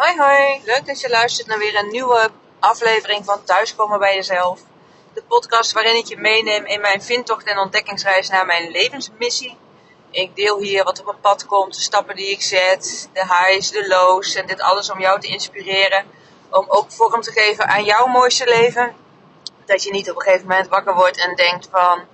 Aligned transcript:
Hoi 0.00 0.16
hoi, 0.16 0.60
leuk 0.64 0.86
dat 0.86 1.00
je 1.00 1.08
luistert 1.08 1.46
naar 1.48 1.58
weer 1.58 1.76
een 1.76 1.90
nieuwe 1.90 2.30
aflevering 2.58 3.24
van 3.24 3.44
Thuiskomen 3.44 3.98
bij 3.98 4.14
Jezelf. 4.14 4.60
De 5.14 5.22
podcast 5.22 5.72
waarin 5.72 5.96
ik 5.96 6.06
je 6.06 6.16
meeneem 6.16 6.66
in 6.66 6.80
mijn 6.80 7.02
vindtocht 7.02 7.46
en 7.46 7.58
ontdekkingsreis 7.58 8.28
naar 8.28 8.46
mijn 8.46 8.70
levensmissie. 8.70 9.56
Ik 10.10 10.36
deel 10.36 10.58
hier 10.58 10.84
wat 10.84 10.98
op 10.98 11.04
mijn 11.04 11.20
pad 11.20 11.46
komt, 11.46 11.74
de 11.74 11.80
stappen 11.80 12.16
die 12.16 12.30
ik 12.30 12.42
zet, 12.42 13.08
de 13.12 13.20
highs, 13.20 13.70
de 13.70 13.88
lows 13.88 14.34
en 14.34 14.46
dit 14.46 14.60
alles 14.60 14.90
om 14.90 15.00
jou 15.00 15.20
te 15.20 15.26
inspireren. 15.26 16.04
Om 16.50 16.64
ook 16.68 16.92
vorm 16.92 17.20
te 17.20 17.32
geven 17.32 17.68
aan 17.68 17.84
jouw 17.84 18.06
mooiste 18.06 18.44
leven. 18.44 18.94
Dat 19.64 19.82
je 19.82 19.90
niet 19.90 20.10
op 20.10 20.16
een 20.16 20.22
gegeven 20.22 20.46
moment 20.46 20.68
wakker 20.68 20.94
wordt 20.94 21.16
en 21.16 21.36
denkt 21.36 21.68
van 21.70 22.04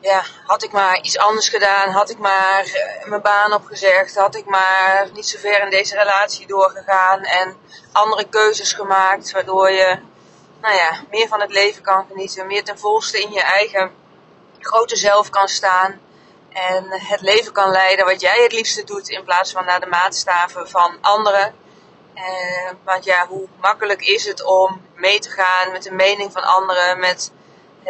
ja, 0.00 0.24
had 0.46 0.62
ik 0.62 0.72
maar 0.72 1.00
iets 1.00 1.18
anders 1.18 1.48
gedaan, 1.48 1.90
had 1.90 2.10
ik 2.10 2.18
maar 2.18 2.64
eh, 2.64 3.08
mijn 3.08 3.22
baan 3.22 3.52
opgezegd, 3.52 4.16
had 4.16 4.34
ik 4.34 4.46
maar 4.46 5.08
niet 5.12 5.28
zo 5.28 5.38
ver 5.38 5.62
in 5.62 5.70
deze 5.70 5.96
relatie 5.96 6.46
doorgegaan 6.46 7.22
en 7.22 7.56
andere 7.92 8.28
keuzes 8.28 8.72
gemaakt, 8.72 9.32
waardoor 9.32 9.70
je 9.70 9.98
nou 10.60 10.74
ja, 10.74 11.00
meer 11.10 11.28
van 11.28 11.40
het 11.40 11.50
leven 11.50 11.82
kan 11.82 12.06
genieten, 12.08 12.46
meer 12.46 12.64
ten 12.64 12.78
volste 12.78 13.20
in 13.20 13.32
je 13.32 13.42
eigen 13.42 13.90
grote 14.58 14.96
zelf 14.96 15.30
kan 15.30 15.48
staan 15.48 16.00
en 16.52 16.84
het 16.88 17.20
leven 17.20 17.52
kan 17.52 17.70
leiden 17.70 18.04
wat 18.04 18.20
jij 18.20 18.42
het 18.42 18.52
liefste 18.52 18.84
doet 18.84 19.08
in 19.08 19.24
plaats 19.24 19.52
van 19.52 19.64
naar 19.64 19.80
de 19.80 19.86
maatstaven 19.86 20.68
van 20.68 20.98
anderen. 21.00 21.54
Eh, 22.14 22.70
want 22.84 23.04
ja, 23.04 23.26
hoe 23.26 23.48
makkelijk 23.60 24.00
is 24.00 24.26
het 24.26 24.44
om 24.44 24.82
mee 24.94 25.18
te 25.18 25.30
gaan 25.30 25.72
met 25.72 25.82
de 25.82 25.92
mening 25.92 26.32
van 26.32 26.42
anderen, 26.42 26.98
met 26.98 27.32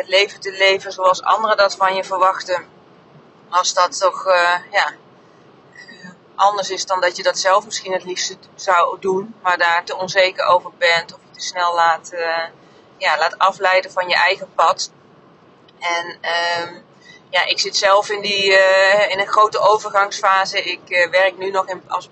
het 0.01 0.09
leven 0.09 0.41
te 0.41 0.53
leven 0.53 0.93
zoals 0.93 1.23
anderen 1.23 1.57
dat 1.57 1.77
van 1.77 1.95
je 1.95 2.05
verwachten. 2.05 2.69
Als 3.49 3.75
dat 3.75 4.01
toch 4.01 4.27
uh, 4.27 4.57
ja, 4.71 4.93
uh, 5.75 6.11
anders 6.35 6.71
is 6.71 6.87
dan 6.87 7.01
dat 7.01 7.17
je 7.17 7.23
dat 7.23 7.39
zelf 7.39 7.65
misschien 7.65 7.93
het 7.93 8.05
liefst 8.05 8.37
zou 8.55 9.01
doen, 9.01 9.35
maar 9.43 9.59
daar 9.59 9.85
te 9.85 9.97
onzeker 9.97 10.45
over 10.45 10.71
bent 10.79 11.15
of 11.15 11.21
je 11.29 11.39
te 11.39 11.47
snel 11.47 11.75
laat, 11.75 12.11
uh, 12.13 12.45
ja, 12.97 13.19
laat 13.19 13.39
afleiden 13.39 13.93
van 13.93 14.09
je 14.09 14.15
eigen 14.15 14.49
pad. 14.55 14.91
En 15.79 16.07
um, 16.07 16.85
ja, 17.31 17.47
ik 17.47 17.59
zit 17.59 17.77
zelf 17.77 18.11
in, 18.11 18.21
die, 18.21 18.53
in 19.09 19.19
een 19.19 19.27
grote 19.27 19.59
overgangsfase. 19.59 20.63
Ik 20.63 21.09
werk 21.11 21.39
nu 21.39 21.51
nog 21.51 21.67
in, 21.67 21.83
als 21.89 22.09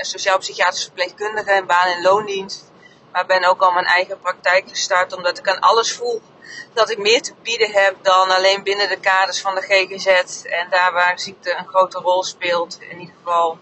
sociaal-psychiatrisch 0.00 0.82
verpleegkundige 0.82 1.52
in 1.52 1.66
baan- 1.66 1.88
en 1.88 2.02
loondienst. 2.02 2.72
Maar 3.12 3.26
ben 3.26 3.44
ook 3.44 3.62
al 3.62 3.72
mijn 3.72 3.84
eigen 3.84 4.20
praktijk 4.20 4.68
gestart 4.68 5.12
omdat 5.12 5.38
ik 5.38 5.48
aan 5.48 5.60
alles 5.60 5.92
voel 5.92 6.22
dat 6.72 6.90
ik 6.90 6.98
meer 6.98 7.22
te 7.22 7.34
bieden 7.42 7.70
heb 7.72 7.96
dan 8.02 8.30
alleen 8.30 8.62
binnen 8.62 8.88
de 8.88 9.00
kaders 9.00 9.40
van 9.40 9.54
de 9.54 9.60
GGZ. 9.60 10.06
En 10.44 10.66
daar 10.70 10.92
waar 10.92 11.20
ziekte 11.20 11.54
een 11.54 11.66
grote 11.66 11.98
rol 11.98 12.24
speelt, 12.24 12.78
in 12.80 13.00
ieder 13.00 13.14
geval 13.16 13.58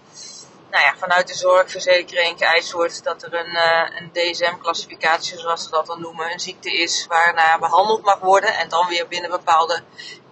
nou 0.75 0.87
ja, 0.87 0.95
vanuit 0.97 1.29
de 1.29 1.35
zorgverzekering 1.35 2.39
geëist 2.39 2.73
wordt 2.73 3.05
dat 3.05 3.23
er 3.23 3.35
een, 3.35 3.51
uh, 3.51 4.01
een 4.01 4.11
DSM-classificatie, 4.13 5.39
zoals 5.39 5.65
ze 5.65 5.71
dat 5.71 5.87
dan 5.87 6.01
noemen, 6.01 6.33
een 6.33 6.41
ziekte 6.41 6.73
is 6.73 7.07
waarna 7.09 7.59
behandeld 7.59 8.03
mag 8.03 8.19
worden. 8.19 8.55
En 8.55 8.69
dan 8.69 8.89
weer 8.89 9.09
binnen 9.09 9.31
bepaalde 9.31 9.83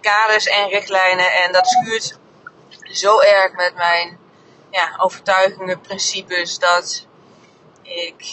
kaders 0.01 0.45
en 0.45 0.69
richtlijnen. 0.69 1.31
En 1.31 1.51
dat 1.51 1.67
schuurt 1.67 2.17
zo 2.91 3.19
erg 3.19 3.53
met 3.53 3.75
mijn 3.75 4.19
ja, 4.69 4.95
overtuigingen, 4.97 5.81
principes, 5.81 6.59
dat 6.59 7.07
ik 7.81 8.25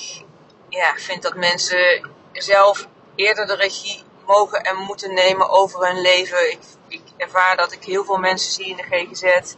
ja, 0.68 0.94
vind 0.96 1.22
dat 1.22 1.34
mensen 1.34 2.10
zelf 2.32 2.86
eerder 3.14 3.46
de 3.46 3.54
regie 3.54 4.04
mogen 4.30 4.62
en 4.62 4.76
moeten 4.76 5.14
nemen 5.14 5.48
over 5.50 5.86
hun 5.86 6.00
leven. 6.00 6.50
Ik, 6.50 6.60
ik 6.88 7.02
ervaar 7.16 7.56
dat 7.56 7.72
ik 7.72 7.84
heel 7.84 8.04
veel 8.04 8.18
mensen 8.18 8.52
zie 8.52 8.66
in 8.66 8.76
de 8.76 8.82
GGZ 8.82 9.54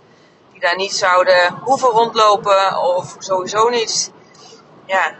die 0.53 0.61
daar 0.61 0.77
niet 0.77 0.93
zouden 0.93 1.59
hoeven 1.63 1.89
rondlopen 1.89 2.77
of 2.77 3.17
sowieso 3.19 3.69
niet 3.69 4.13
ja, 4.87 5.15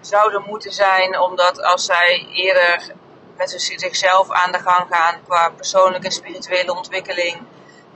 zouden 0.00 0.42
moeten 0.46 0.72
zijn, 0.72 1.20
omdat 1.20 1.62
als 1.62 1.84
zij 1.84 2.26
eerder 2.32 2.92
met 3.36 3.54
zichzelf 3.56 4.30
aan 4.30 4.52
de 4.52 4.58
gang 4.58 4.86
gaan 4.90 5.20
qua 5.24 5.50
persoonlijke 5.50 6.06
en 6.06 6.12
spirituele 6.12 6.76
ontwikkeling, 6.76 7.36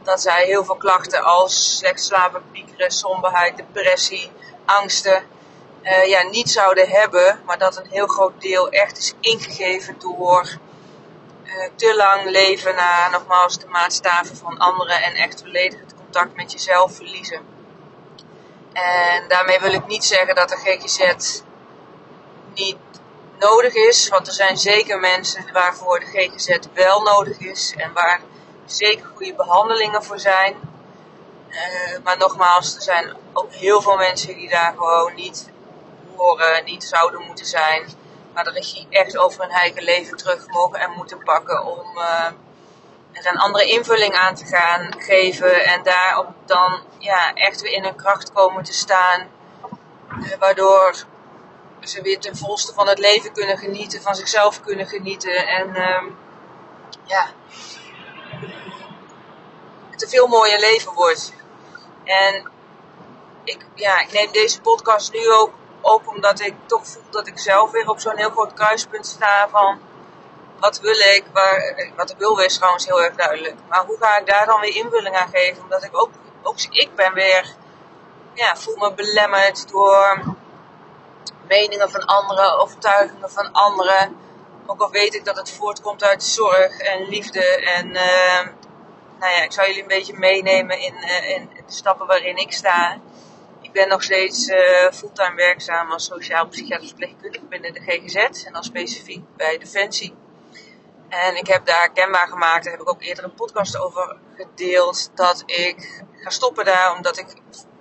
dat 0.02 0.20
zij 0.20 0.44
heel 0.44 0.64
veel 0.64 0.76
klachten 0.76 1.24
als 1.24 1.76
slecht 1.76 2.04
slapen, 2.04 2.42
piekeren, 2.52 2.90
somberheid, 2.90 3.56
depressie, 3.56 4.30
angsten, 4.64 5.24
uh, 5.82 6.04
ja, 6.04 6.22
niet 6.22 6.50
zouden 6.50 6.88
hebben, 6.88 7.40
maar 7.44 7.58
dat 7.58 7.76
een 7.76 7.90
heel 7.90 8.06
groot 8.06 8.40
deel 8.40 8.68
echt 8.68 8.98
is 8.98 9.14
ingegeven 9.20 9.96
door 9.98 10.58
uh, 11.44 11.68
te 11.76 11.94
lang 11.96 12.30
leven 12.30 12.74
naar 12.74 13.10
nogmaals 13.10 13.58
de 13.58 13.66
maatstaven 13.66 14.36
van 14.36 14.58
anderen 14.58 15.02
en 15.02 15.14
echt 15.14 15.40
volledig 15.40 15.80
het 15.80 15.94
contact 15.94 16.36
met 16.36 16.52
jezelf 16.52 16.94
verliezen. 16.94 17.40
En 18.72 19.28
daarmee 19.28 19.60
wil 19.60 19.72
ik 19.72 19.86
niet 19.86 20.04
zeggen 20.04 20.34
dat 20.34 20.48
de 20.48 20.56
GGZ 20.56 21.40
niet 22.54 22.76
nodig 23.38 23.74
is, 23.74 24.08
want 24.08 24.26
er 24.26 24.32
zijn 24.32 24.56
zeker 24.56 25.00
mensen 25.00 25.52
waarvoor 25.52 26.00
de 26.00 26.06
GGZ 26.06 26.58
wel 26.72 27.02
nodig 27.02 27.38
is 27.38 27.74
en 27.76 27.92
waar 27.92 28.20
zeker 28.66 29.06
goede 29.16 29.34
behandelingen 29.34 30.04
voor 30.04 30.18
zijn. 30.18 30.56
Uh, 31.48 31.98
maar 32.04 32.18
nogmaals, 32.18 32.74
er 32.76 32.82
zijn 32.82 33.16
ook 33.32 33.52
heel 33.52 33.82
veel 33.82 33.96
mensen 33.96 34.34
die 34.34 34.48
daar 34.48 34.74
gewoon 34.76 35.14
niet 35.14 35.51
horen, 36.16 36.64
niet 36.64 36.84
zouden 36.84 37.20
moeten 37.26 37.46
zijn. 37.46 37.88
Maar 38.32 38.44
de 38.44 38.50
regie 38.50 38.86
echt 38.90 39.16
over 39.16 39.40
hun 39.40 39.50
eigen 39.50 39.82
leven 39.82 40.16
terug 40.16 40.48
mogen 40.48 40.80
en 40.80 40.90
moeten 40.90 41.22
pakken 41.22 41.64
om 41.64 41.96
uh, 41.96 42.26
er 43.12 43.26
een 43.26 43.38
andere 43.38 43.64
invulling 43.64 44.14
aan 44.14 44.34
te 44.34 44.44
gaan 44.44 44.94
geven. 44.98 45.64
En 45.64 45.82
daarop 45.82 46.34
dan 46.44 46.80
ja, 46.98 47.34
echt 47.34 47.60
weer 47.60 47.72
in 47.72 47.84
hun 47.84 47.96
kracht 47.96 48.32
komen 48.32 48.64
te 48.64 48.72
staan. 48.72 49.28
Uh, 50.20 50.32
waardoor 50.38 50.94
ze 51.80 52.02
weer 52.02 52.20
ten 52.20 52.36
volste 52.36 52.72
van 52.72 52.88
het 52.88 52.98
leven 52.98 53.32
kunnen 53.32 53.58
genieten, 53.58 54.02
van 54.02 54.14
zichzelf 54.14 54.60
kunnen 54.60 54.86
genieten. 54.86 55.46
En 55.46 55.68
uh, 55.68 56.02
ja, 57.04 57.26
het 59.90 60.02
een 60.02 60.08
veel 60.08 60.26
mooier 60.26 60.60
leven 60.60 60.92
wordt. 60.92 61.32
En 62.04 62.50
ik, 63.44 63.66
ja, 63.74 64.00
ik 64.00 64.12
neem 64.12 64.32
deze 64.32 64.60
podcast 64.60 65.12
nu 65.12 65.32
ook 65.32 65.52
ook 65.82 66.08
omdat 66.08 66.40
ik 66.40 66.54
toch 66.66 66.86
voel 66.86 67.02
dat 67.10 67.26
ik 67.26 67.38
zelf 67.38 67.70
weer 67.70 67.88
op 67.88 68.00
zo'n 68.00 68.16
heel 68.16 68.30
groot 68.30 68.54
kruispunt 68.54 69.06
sta 69.06 69.48
van 69.48 69.80
wat 70.58 70.80
wil 70.80 70.94
ik, 70.94 71.24
waar, 71.32 71.90
wat 71.96 72.10
ik 72.10 72.18
wil 72.18 72.38
is 72.38 72.56
trouwens 72.56 72.86
heel 72.86 73.02
erg 73.02 73.14
duidelijk. 73.14 73.54
Maar 73.68 73.84
hoe 73.84 73.96
ga 74.00 74.18
ik 74.18 74.26
daar 74.26 74.46
dan 74.46 74.60
weer 74.60 74.76
invulling 74.76 75.16
aan 75.16 75.28
geven? 75.32 75.62
Omdat 75.62 75.84
ik 75.84 76.00
ook, 76.00 76.10
ook 76.42 76.60
ik 76.70 76.94
ben 76.94 77.12
weer, 77.12 77.54
ja, 78.34 78.56
voel 78.56 78.76
me 78.76 78.94
belemmerd 78.94 79.68
door 79.68 80.22
meningen 81.48 81.90
van 81.90 82.04
anderen, 82.04 82.58
overtuigingen 82.58 83.30
van 83.30 83.52
anderen. 83.52 84.16
Ook 84.66 84.80
al 84.80 84.90
weet 84.90 85.14
ik 85.14 85.24
dat 85.24 85.36
het 85.36 85.50
voortkomt 85.50 86.04
uit 86.04 86.24
zorg 86.24 86.78
en 86.78 87.08
liefde. 87.08 87.44
En 87.56 87.86
uh, 87.86 88.40
nou 89.18 89.32
ja, 89.32 89.42
ik 89.42 89.52
zou 89.52 89.66
jullie 89.66 89.82
een 89.82 89.88
beetje 89.88 90.18
meenemen 90.18 90.78
in, 90.78 90.94
uh, 90.94 91.28
in 91.28 91.50
de 91.66 91.72
stappen 91.72 92.06
waarin 92.06 92.36
ik 92.36 92.52
sta 92.52 92.98
ik 93.72 93.78
ben 93.78 93.88
nog 93.88 94.02
steeds 94.02 94.48
uh, 94.48 94.90
fulltime 94.92 95.34
werkzaam 95.34 95.90
als 95.90 96.04
sociaal-psychiatrisch 96.04 96.88
verpleegkundige 96.88 97.44
binnen 97.44 97.72
de 97.72 97.80
GGZ 97.80 98.44
en 98.44 98.52
dan 98.52 98.64
specifiek 98.64 99.24
bij 99.36 99.58
Defensie. 99.58 100.14
En 101.08 101.36
ik 101.36 101.46
heb 101.46 101.66
daar 101.66 101.92
kenbaar 101.92 102.28
gemaakt, 102.28 102.64
daar 102.64 102.72
heb 102.72 102.82
ik 102.82 102.88
ook 102.88 103.02
eerder 103.02 103.24
een 103.24 103.34
podcast 103.34 103.78
over 103.78 104.16
gedeeld, 104.36 105.10
dat 105.14 105.42
ik 105.46 106.02
ga 106.14 106.30
stoppen 106.30 106.64
daar 106.64 106.96
omdat 106.96 107.18
ik 107.18 107.26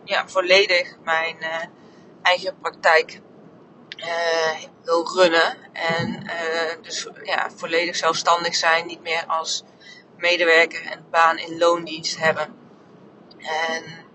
ja, 0.04 0.28
volledig 0.28 0.96
mijn 1.04 1.38
uh, 1.40 1.64
eigen 2.22 2.60
praktijk 2.62 3.22
uh, 3.98 4.64
wil 4.84 5.08
runnen. 5.16 5.58
En 5.74 6.30
dus 6.82 7.08
ja, 7.24 7.50
volledig 7.56 7.96
zelfstandig 7.96 8.56
zijn, 8.56 8.86
niet 8.86 9.02
meer 9.02 9.26
als 9.28 9.64
medewerker 10.18 10.86
en 10.86 11.06
baan 11.10 11.38
in 11.38 11.58
loondienst 11.58 12.18
hebben. 12.18 12.56
En 13.38 14.10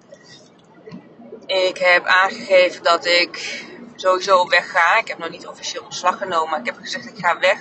ik 1.47 1.79
heb 1.79 2.05
aangegeven 2.05 2.83
dat 2.83 3.04
ik 3.04 3.65
sowieso 3.97 4.48
wegga. 4.48 4.98
Ik 4.98 5.09
heb 5.09 5.19
nog 5.19 5.31
niet 5.31 5.47
officieel 5.47 5.84
ontslag 5.84 6.19
genomen, 6.19 6.51
maar 6.51 6.60
ik 6.60 6.66
heb 6.66 6.77
gezegd 6.77 7.07
ik 7.07 7.25
ga 7.25 7.39
weg. 7.39 7.59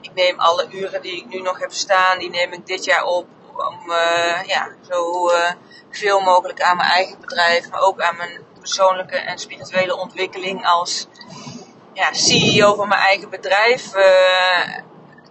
Ik 0.00 0.14
neem 0.14 0.38
alle 0.38 0.66
uren 0.70 1.02
die 1.02 1.16
ik 1.16 1.26
nu 1.26 1.40
nog 1.40 1.58
heb 1.58 1.72
staan, 1.72 2.18
die 2.18 2.30
neem 2.30 2.52
ik 2.52 2.66
dit 2.66 2.84
jaar 2.84 3.04
op 3.04 3.26
om 3.56 3.90
uh, 3.90 4.42
ja, 4.46 4.68
zo 4.88 5.30
uh, 5.30 5.50
veel 5.90 6.20
mogelijk 6.20 6.62
aan 6.62 6.76
mijn 6.76 6.90
eigen 6.90 7.20
bedrijf, 7.20 7.70
maar 7.70 7.80
ook 7.80 8.00
aan 8.00 8.16
mijn 8.16 8.44
persoonlijke 8.58 9.16
en 9.16 9.38
spirituele 9.38 9.96
ontwikkeling 9.96 10.66
als 10.66 11.06
ja, 11.92 12.12
CEO 12.12 12.74
van 12.74 12.88
mijn 12.88 13.00
eigen 13.00 13.30
bedrijf 13.30 13.96
uh, 13.96 14.78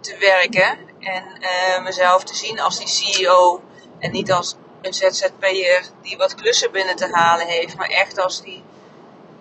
te 0.00 0.16
werken. 0.18 0.78
En 1.00 1.82
mezelf 1.82 2.24
te 2.24 2.34
zien 2.34 2.60
als 2.60 2.78
die 2.78 2.88
CEO 2.88 3.62
en 3.98 4.10
niet 4.10 4.32
als 4.32 4.56
een 4.84 4.94
ZZP'er 4.94 5.82
die 6.02 6.16
wat 6.16 6.34
klussen 6.34 6.72
binnen 6.72 6.96
te 6.96 7.08
halen 7.12 7.46
heeft, 7.46 7.76
maar 7.76 7.88
echt 7.88 8.18
als 8.18 8.42
die, 8.42 8.64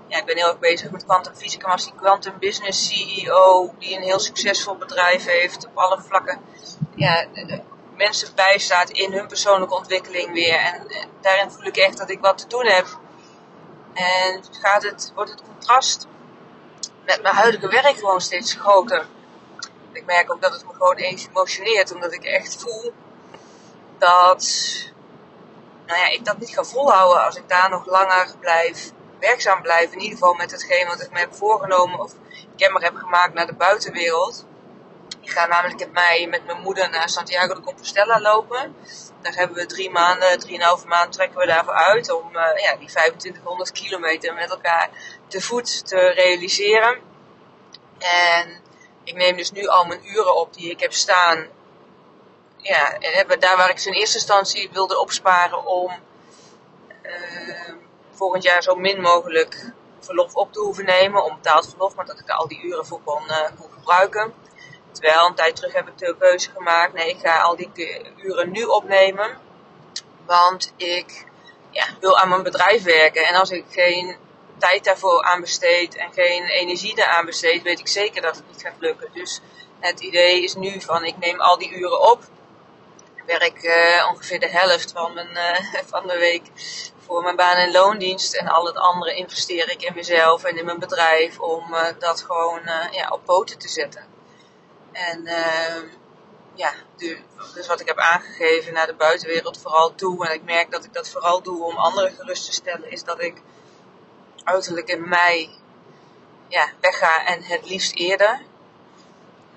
ja, 0.08 0.18
ik 0.18 0.26
ben 0.26 0.38
heel 0.38 0.48
erg 0.48 0.60
bezig 0.60 0.92
met 0.92 1.06
kwantumfysica, 1.06 1.64
maar 1.64 1.76
als 1.76 1.84
die 1.84 1.96
quantum 1.96 2.40
business 2.40 2.88
CEO 2.88 3.74
die 3.80 3.96
een 3.96 4.02
heel 4.02 4.20
succesvol 4.20 4.76
bedrijf 4.76 5.26
heeft 5.26 5.66
op 5.66 5.78
alle 5.78 6.02
vlakken, 6.02 6.42
ja, 6.96 7.26
mensen 7.96 8.36
bijstaat 8.36 8.90
in 8.90 9.12
hun 9.14 9.28
persoonlijke 9.28 9.76
ontwikkeling 9.76 10.34
weer. 10.34 10.60
En, 10.60 10.88
daarin 11.22 11.52
voel 11.52 11.66
ik 11.66 11.78
echt 11.78 11.98
dat 11.98 12.10
ik 12.10 12.20
wat 12.20 12.38
te 12.38 12.48
doen 12.48 12.66
heb. 12.66 12.86
En 13.94 14.44
gaat 14.62 14.84
het, 14.84 15.12
wordt 15.16 15.32
het 15.32 15.42
contrast 15.42 16.08
met 17.06 17.22
mijn 17.22 17.36
huidige 17.36 17.68
werk 17.68 17.98
gewoon 17.98 18.22
steeds 18.22 18.54
groter. 18.54 19.06
Ik 19.92 20.06
merk 20.06 20.34
ook 20.34 20.42
dat 20.42 20.54
het 20.54 20.66
me 20.66 20.74
gewoon 20.74 20.96
eens 20.96 21.28
emotioneert, 21.28 21.94
omdat 21.94 22.14
ik 22.14 22.24
echt 22.24 22.62
voel 22.62 22.94
dat 23.98 24.92
nou 25.86 26.00
ja, 26.00 26.10
ik 26.10 26.26
dat 26.26 26.40
niet 26.40 26.54
ga 26.54 26.64
volhouden 26.64 27.24
als 27.24 27.36
ik 27.36 27.50
daar 27.50 27.70
nog 27.70 27.86
langer 27.86 28.36
blijf 28.40 28.92
werkzaam 29.28 29.62
blijf. 29.62 29.92
In 29.92 30.00
ieder 30.00 30.18
geval 30.18 30.34
met 30.34 30.52
hetgeen 30.52 30.88
wat 30.88 31.02
ik 31.02 31.12
me 31.12 31.20
heb 31.20 31.34
voorgenomen 31.34 32.00
of 32.00 32.12
kenbaar 32.56 32.82
heb 32.82 32.96
gemaakt 32.96 33.34
naar 33.34 33.46
de 33.46 33.54
buitenwereld. 33.54 34.46
Ik 35.22 35.30
ga 35.30 35.46
namelijk 35.46 35.82
in 35.82 35.92
mei 35.92 36.28
met 36.28 36.46
mijn 36.46 36.62
moeder 36.62 36.90
naar 36.90 37.10
Santiago 37.10 37.54
de 37.54 37.62
Compostela 37.62 38.22
lopen. 38.22 38.76
Daar 39.22 39.34
hebben 39.34 39.58
we 39.58 39.66
drie 39.66 39.90
maanden, 39.90 40.40
drieënhalve 40.40 40.88
maand 40.88 41.14
trekken 41.14 41.40
we 41.40 41.46
daarvoor 41.46 41.74
uit 41.74 42.12
om 42.12 42.36
uh, 42.36 42.42
ja, 42.64 42.76
die 42.76 42.88
2500 42.88 43.72
kilometer 43.72 44.34
met 44.34 44.50
elkaar 44.50 44.90
te 45.28 45.42
voet 45.42 45.88
te 45.88 45.98
realiseren. 45.98 47.00
En 48.00 48.62
ik 49.04 49.16
neem 49.16 49.38
dus 49.38 49.52
nu 49.52 49.68
al 49.68 49.86
mijn 49.86 50.08
uren 50.08 50.36
op 50.36 50.54
die 50.54 50.70
ik 50.70 50.80
heb 50.80 50.94
staan. 50.94 51.48
Ja, 52.64 52.98
en 53.00 53.40
daar 53.40 53.58
waar 53.58 53.70
ik 53.70 53.80
ze 53.80 53.90
in 53.90 53.96
eerste 53.96 54.18
instantie 54.18 54.70
wilde 54.72 55.00
opsparen 55.00 55.66
om 55.66 55.92
uh, 57.02 57.74
volgend 58.12 58.44
jaar 58.44 58.64
zo 58.64 58.76
min 58.76 59.02
mogelijk 59.02 59.72
verlof 60.00 60.36
op 60.36 60.54
te 60.54 60.60
hoeven 60.60 60.86
nemen. 60.86 61.24
Om 61.24 61.36
betaald 61.36 61.70
verlof, 61.70 61.96
maar 61.96 62.06
dat 62.06 62.20
ik 62.20 62.30
al 62.30 62.48
die 62.48 62.62
uren 62.64 62.86
voor 62.86 63.02
kon, 63.04 63.24
uh, 63.28 63.38
kon 63.60 63.72
gebruiken. 63.72 64.34
Terwijl 64.92 65.28
een 65.28 65.36
tijd 65.36 65.56
terug 65.56 65.74
heb 65.74 65.88
ik 65.88 65.98
de 65.98 66.16
keuze 66.20 66.52
gemaakt, 66.52 66.94
nee, 66.94 67.10
ik 67.10 67.20
ga 67.20 67.42
al 67.42 67.56
die 67.56 67.72
uren 68.18 68.52
nu 68.52 68.64
opnemen. 68.64 69.38
Want 70.26 70.74
ik 70.76 71.26
ja, 71.70 71.86
wil 72.00 72.18
aan 72.18 72.30
mijn 72.30 72.44
bedrijf 72.44 72.84
werken. 72.84 73.28
En 73.28 73.36
als 73.36 73.50
ik 73.50 73.66
geen 73.70 74.16
tijd 74.58 74.84
daarvoor 74.84 75.24
aan 75.24 75.42
besteed 75.42 75.96
en 75.96 76.14
geen 76.14 76.44
energie 76.44 76.96
daaraan 76.96 77.26
besteed, 77.26 77.62
weet 77.62 77.80
ik 77.80 77.88
zeker 77.88 78.22
dat 78.22 78.36
het 78.36 78.46
niet 78.52 78.62
gaat 78.62 78.80
lukken. 78.80 79.10
Dus 79.14 79.42
het 79.80 80.00
idee 80.00 80.44
is 80.44 80.56
nu 80.56 80.82
van 80.82 81.06
ik 81.06 81.18
neem 81.18 81.42
al 81.42 81.58
die 81.58 81.72
uren 81.72 82.12
op. 82.12 82.24
Werk 83.26 83.64
uh, 83.64 84.10
ongeveer 84.12 84.40
de 84.40 84.50
helft 84.50 84.92
van 84.92 85.14
mijn, 85.14 85.32
uh, 85.32 85.84
van 85.94 86.08
de 86.08 86.18
week 86.18 86.44
voor 87.06 87.24
mijn 87.24 87.36
baan- 87.36 87.58
en 87.58 87.72
loondienst. 87.72 88.36
En 88.36 88.48
al 88.48 88.66
het 88.66 88.78
andere 88.78 89.16
investeer 89.16 89.70
ik 89.70 89.82
in 89.82 89.94
mezelf 89.96 90.44
en 90.44 90.58
in 90.58 90.66
mijn 90.66 90.80
bedrijf 90.80 91.40
om 91.40 91.74
uh, 91.74 91.86
dat 92.00 92.22
gewoon 92.22 92.62
ja, 92.92 93.10
op 93.10 93.26
poten 93.26 93.58
te 93.58 93.68
zetten. 93.68 94.06
En 94.92 95.26
ehm, 95.28 95.86
ja, 96.54 96.74
dus 97.54 97.68
wat 97.68 97.80
ik 97.80 97.88
heb 97.88 97.98
aangegeven 97.98 98.74
naar 98.74 98.88
de 98.88 98.96
buitenwereld 98.96 99.58
vooral 99.58 99.96
toe. 99.96 100.28
En 100.28 100.34
ik 100.34 100.44
merk 100.44 100.72
dat 100.72 100.84
ik 100.84 100.94
dat 100.94 101.10
vooral 101.10 101.42
doe 101.42 101.64
om 101.64 101.78
anderen 101.78 102.12
gerust 102.12 102.46
te 102.46 102.54
stellen. 102.54 102.92
Is 102.92 103.04
dat 103.04 103.22
ik 103.22 103.42
uiterlijk 104.44 104.88
in 104.88 105.10
mei 105.10 105.50
ja, 106.48 106.70
wegga 106.82 107.26
en 107.26 107.44
het 107.44 107.70
liefst 107.70 107.96
eerder. 107.96 108.42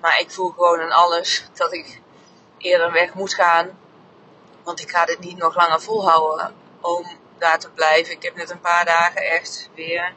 Maar 0.01 0.19
ik 0.19 0.31
voel 0.31 0.49
gewoon 0.49 0.79
in 0.79 0.91
alles 0.91 1.45
dat 1.53 1.73
ik 1.73 2.01
eerder 2.57 2.91
weg 2.91 3.13
moet 3.13 3.33
gaan. 3.33 3.79
Want 4.63 4.79
ik 4.79 4.89
ga 4.89 5.05
dit 5.05 5.19
niet 5.19 5.37
nog 5.37 5.55
langer 5.55 5.81
volhouden 5.81 6.55
om 6.81 7.07
daar 7.37 7.59
te 7.59 7.69
blijven. 7.69 8.13
Ik 8.13 8.23
heb 8.23 8.35
net 8.35 8.49
een 8.49 8.59
paar 8.59 8.85
dagen 8.85 9.21
echt 9.21 9.69
weer 9.75 10.13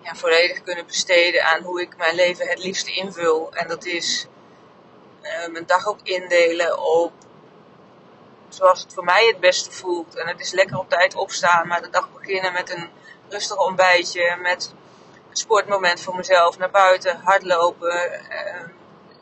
ja, 0.00 0.14
volledig 0.14 0.62
kunnen 0.62 0.86
besteden 0.86 1.44
aan 1.44 1.62
hoe 1.62 1.80
ik 1.80 1.96
mijn 1.96 2.14
leven 2.14 2.48
het 2.48 2.58
liefste 2.58 2.92
invul. 2.92 3.52
En 3.52 3.68
dat 3.68 3.84
is 3.84 4.26
uh, 5.22 5.46
mijn 5.52 5.66
dag 5.66 5.86
ook 5.86 6.00
indelen 6.02 6.78
op 6.78 7.12
zoals 8.48 8.82
het 8.82 8.92
voor 8.92 9.04
mij 9.04 9.26
het 9.26 9.40
beste 9.40 9.70
voelt. 9.70 10.16
En 10.16 10.26
het 10.26 10.40
is 10.40 10.52
lekker 10.52 10.78
op 10.78 10.88
tijd 10.88 11.14
opstaan, 11.14 11.66
maar 11.66 11.82
de 11.82 11.90
dag 11.90 12.12
beginnen 12.12 12.52
met 12.52 12.70
een 12.70 12.90
rustig 13.28 13.56
ontbijtje, 13.56 14.36
met 14.36 14.74
een 15.30 15.36
sportmoment 15.36 16.00
voor 16.00 16.16
mezelf, 16.16 16.58
naar 16.58 16.70
buiten, 16.70 17.20
hardlopen, 17.24 18.10
uh, 18.30 18.75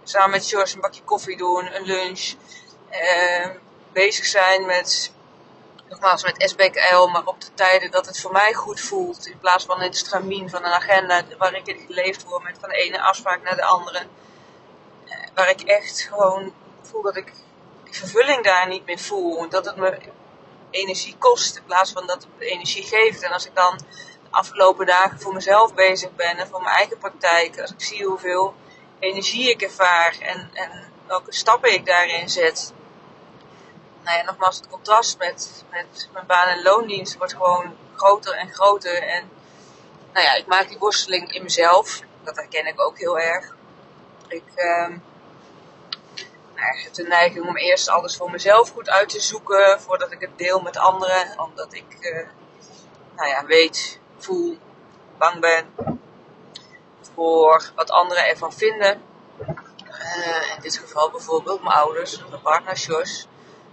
samen 0.05 0.31
met 0.31 0.47
George 0.47 0.75
een 0.75 0.81
bakje 0.81 1.03
koffie 1.03 1.37
doen, 1.37 1.75
een 1.75 1.85
lunch, 1.85 2.35
uh, 2.91 3.49
bezig 3.93 4.25
zijn 4.25 4.67
met, 4.67 5.13
nogmaals 5.89 6.23
met 6.23 6.51
SBKL, 6.51 7.07
maar 7.07 7.25
op 7.25 7.41
de 7.41 7.55
tijden 7.55 7.91
dat 7.91 8.07
het 8.07 8.21
voor 8.21 8.33
mij 8.33 8.53
goed 8.53 8.81
voelt, 8.81 9.27
in 9.27 9.39
plaats 9.39 9.65
van 9.65 9.79
de 9.79 9.95
stramien 9.95 10.51
van 10.51 10.65
een 10.65 10.73
agenda 10.73 11.23
waar 11.39 11.55
ik 11.55 11.67
in 11.67 11.87
geleefd 11.87 12.25
word 12.25 12.43
met 12.43 12.57
van 12.61 12.69
de 12.69 12.77
ene 12.77 13.01
afspraak 13.01 13.43
naar 13.43 13.57
de 13.57 13.65
andere 13.65 14.07
waar 15.35 15.51
ik 15.51 15.61
echt 15.61 16.01
gewoon 16.01 16.53
voel 16.83 17.03
dat 17.03 17.17
ik 17.17 17.33
die 17.85 17.95
vervulling 17.95 18.45
daar 18.45 18.69
niet 18.69 18.87
meer 18.87 18.99
voel. 18.99 19.49
Dat 19.49 19.65
het 19.65 19.77
me 19.77 19.99
energie 20.71 21.17
kost 21.19 21.57
in 21.57 21.65
plaats 21.65 21.93
van 21.93 22.07
dat 22.07 22.23
het 22.23 22.39
me 22.39 22.45
energie 22.45 22.83
geeft. 22.83 23.23
En 23.23 23.31
als 23.31 23.47
ik 23.47 23.55
dan 23.55 23.77
de 23.77 24.31
afgelopen 24.31 24.87
dagen 24.87 25.21
voor 25.21 25.35
mezelf 25.35 25.75
bezig 25.75 26.15
ben 26.15 26.37
en 26.37 26.49
voor 26.49 26.63
mijn 26.63 26.77
eigen 26.77 26.99
praktijk, 26.99 27.61
als 27.61 27.71
ik 27.71 27.83
zie 27.83 28.05
hoeveel 28.05 28.55
energie 29.05 29.51
ik 29.51 29.63
ervaar 29.63 30.17
en, 30.21 30.51
en 30.53 30.93
welke 31.07 31.35
stappen 31.35 31.73
ik 31.73 31.87
daarin 31.87 32.29
zet. 32.29 32.73
Nou 34.03 34.19
ja, 34.19 34.25
nogmaals, 34.25 34.57
het 34.57 34.69
contrast 34.69 35.19
met, 35.19 35.65
met 35.71 36.09
mijn 36.13 36.27
baan- 36.27 36.49
en 36.49 36.63
loondienst 36.63 37.17
wordt 37.17 37.35
gewoon 37.35 37.77
groter 37.95 38.35
en 38.35 38.53
groter. 38.53 39.03
En 39.03 39.31
nou 40.13 40.27
ja, 40.27 40.35
ik 40.35 40.47
maak 40.47 40.69
die 40.69 40.79
worsteling 40.79 41.33
in 41.33 41.43
mezelf. 41.43 42.01
Dat 42.23 42.37
herken 42.37 42.67
ik 42.67 42.81
ook 42.81 42.99
heel 42.99 43.19
erg. 43.19 43.57
Ik, 44.29 44.45
uh, 44.57 44.89
nou, 46.55 46.79
heb 46.83 46.93
de 46.93 47.03
neiging 47.03 47.47
om 47.47 47.57
eerst 47.57 47.89
alles 47.89 48.17
voor 48.17 48.31
mezelf 48.31 48.71
goed 48.71 48.91
uit 48.91 49.09
te 49.09 49.21
zoeken 49.21 49.81
voordat 49.81 50.13
ik 50.13 50.21
het 50.21 50.39
deel 50.39 50.61
met 50.61 50.77
anderen. 50.77 51.39
Omdat 51.39 51.75
ik 51.75 51.97
uh, 52.01 52.27
nou 53.17 53.29
ja, 53.29 53.45
weet, 53.45 53.99
voel, 54.19 54.59
bang 55.19 55.41
ben 55.41 55.75
voor 57.15 57.71
wat 57.75 57.91
anderen 57.91 58.29
ervan 58.29 58.53
vinden. 58.53 59.03
Uh, 59.39 60.55
in 60.55 60.61
dit 60.61 60.79
geval 60.79 61.11
bijvoorbeeld 61.11 61.63
mijn 61.63 61.77
ouders, 61.77 62.25
mijn 62.29 62.43
partner 62.43 62.75
Jos. 62.75 63.27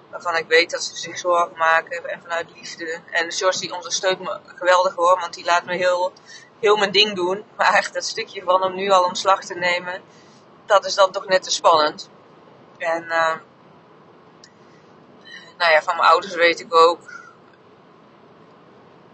Waarvan 0.10 0.36
ik 0.36 0.48
weet 0.48 0.72
dat 0.72 0.84
ze 0.84 0.96
zich 0.96 1.18
zorgen 1.18 1.58
maken 1.58 2.10
en 2.10 2.22
vanuit 2.22 2.54
liefde. 2.54 3.00
En 3.12 3.28
Jos 3.28 3.60
die 3.60 3.74
ondersteunt 3.74 4.20
me 4.20 4.40
geweldig 4.46 4.96
hoor, 4.96 5.20
want 5.20 5.34
die 5.34 5.46
laat 5.46 5.66
me 5.66 5.76
heel, 5.76 6.14
heel 6.60 6.78
mijn 6.78 6.92
ding 6.92 7.16
doen. 7.16 7.44
Maar 7.58 7.74
echt 7.74 7.94
dat 7.94 8.06
stukje 8.06 8.44
van 8.44 8.62
hem 8.62 8.76
nu 8.76 8.90
al 8.90 9.04
om 9.04 9.16
slag 9.16 9.44
te 9.44 9.54
nemen, 9.54 10.02
dat 10.66 10.86
is 10.86 10.96
dan 10.96 11.12
toch 11.12 11.28
net 11.28 11.44
te 11.44 11.52
spannend. 11.52 12.10
En 12.78 13.04
uh, 13.04 13.36
nou 15.58 15.72
ja, 15.72 15.82
van 15.82 15.96
mijn 15.96 16.10
ouders 16.10 16.36
weet 16.36 16.60
ik 16.60 16.76
ook 16.76 17.21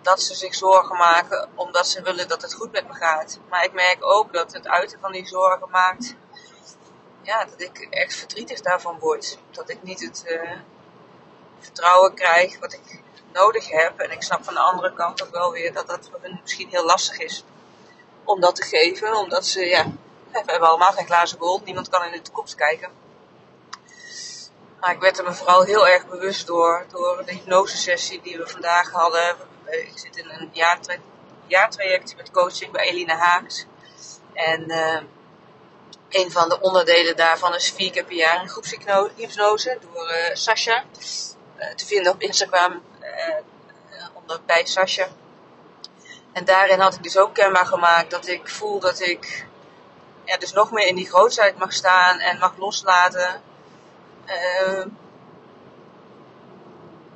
dat 0.07 0.21
ze 0.21 0.35
zich 0.35 0.55
zorgen 0.55 0.97
maken 0.97 1.49
omdat 1.55 1.87
ze 1.87 2.01
willen 2.01 2.27
dat 2.27 2.41
het 2.41 2.53
goed 2.53 2.71
met 2.71 2.87
me 2.87 2.93
gaat. 2.93 3.39
Maar 3.49 3.63
ik 3.63 3.73
merk 3.73 4.05
ook 4.05 4.33
dat 4.33 4.53
het 4.53 4.67
uiten 4.67 4.99
van 4.99 5.11
die 5.11 5.27
zorgen 5.27 5.69
maakt 5.69 6.15
ja, 7.21 7.45
dat 7.45 7.61
ik 7.61 7.87
echt 7.89 8.15
verdrietig 8.15 8.61
daarvan 8.61 8.99
word. 8.99 9.37
Dat 9.51 9.69
ik 9.69 9.83
niet 9.83 9.99
het 9.99 10.23
uh, 10.25 10.51
vertrouwen 11.59 12.13
krijg 12.13 12.59
wat 12.59 12.73
ik 12.73 13.01
nodig 13.33 13.69
heb. 13.69 13.99
En 13.99 14.11
ik 14.11 14.23
snap 14.23 14.43
van 14.43 14.53
de 14.53 14.59
andere 14.59 14.93
kant 14.93 15.23
ook 15.23 15.31
wel 15.31 15.51
weer 15.51 15.73
dat 15.73 15.87
dat 15.87 16.09
voor 16.11 16.19
hun 16.21 16.39
misschien 16.41 16.69
heel 16.69 16.85
lastig 16.85 17.17
is 17.17 17.43
om 18.23 18.41
dat 18.41 18.55
te 18.55 18.63
geven. 18.63 19.15
Omdat 19.15 19.45
ze, 19.45 19.65
ja, 19.65 19.83
we 20.31 20.43
hebben 20.45 20.67
allemaal 20.67 20.91
geen 20.91 21.05
glazen 21.05 21.37
bol. 21.37 21.61
Niemand 21.63 21.89
kan 21.89 22.03
in 22.03 22.11
de 22.11 22.21
toekomst 22.21 22.55
kijken. 22.55 22.91
Maar 24.79 24.91
ik 24.91 24.99
werd 24.99 25.17
er 25.17 25.23
me 25.23 25.33
vooral 25.33 25.63
heel 25.63 25.87
erg 25.87 26.07
bewust 26.07 26.47
door, 26.47 26.85
door 26.91 27.25
de 27.25 27.33
hypnosesessie 27.33 28.21
die 28.21 28.37
we 28.37 28.47
vandaag 28.47 28.91
hadden. 28.91 29.35
Ik 29.69 29.91
zit 29.95 30.17
in 30.17 30.29
een 30.29 30.49
jaartra 30.53 30.95
jaartraject 31.47 32.15
met 32.15 32.31
coaching 32.31 32.71
bij 32.71 32.85
Elina 32.85 33.15
Haaks. 33.15 33.65
En 34.33 34.71
uh, 34.71 35.01
een 36.09 36.31
van 36.31 36.49
de 36.49 36.61
onderdelen 36.61 37.15
daarvan 37.15 37.55
is 37.55 37.71
vier 37.71 37.91
keer 37.91 38.03
per 38.03 38.15
jaar 38.15 38.41
een 38.41 38.49
groepshypnose 38.49 39.77
door 39.81 40.11
uh, 40.11 40.35
Sasha. 40.35 40.83
Uh, 41.59 41.73
te 41.75 41.85
vinden 41.85 42.11
op 42.11 42.21
Instagram 42.21 42.83
onder 44.13 44.39
bij 44.45 44.65
Sasha. 44.65 45.07
En 46.33 46.45
daarin 46.45 46.79
had 46.79 46.93
ik 46.93 47.03
dus 47.03 47.17
ook 47.17 47.33
kenbaar 47.33 47.65
gemaakt 47.65 48.11
dat 48.11 48.27
ik 48.27 48.49
voel 48.49 48.79
dat 48.79 48.99
ik 48.99 49.45
ja, 50.23 50.37
dus 50.37 50.51
nog 50.51 50.71
meer 50.71 50.87
in 50.87 50.95
die 50.95 51.09
grootheid 51.09 51.57
mag 51.57 51.73
staan 51.73 52.19
en 52.19 52.37
mag 52.37 52.57
loslaten. 52.57 53.41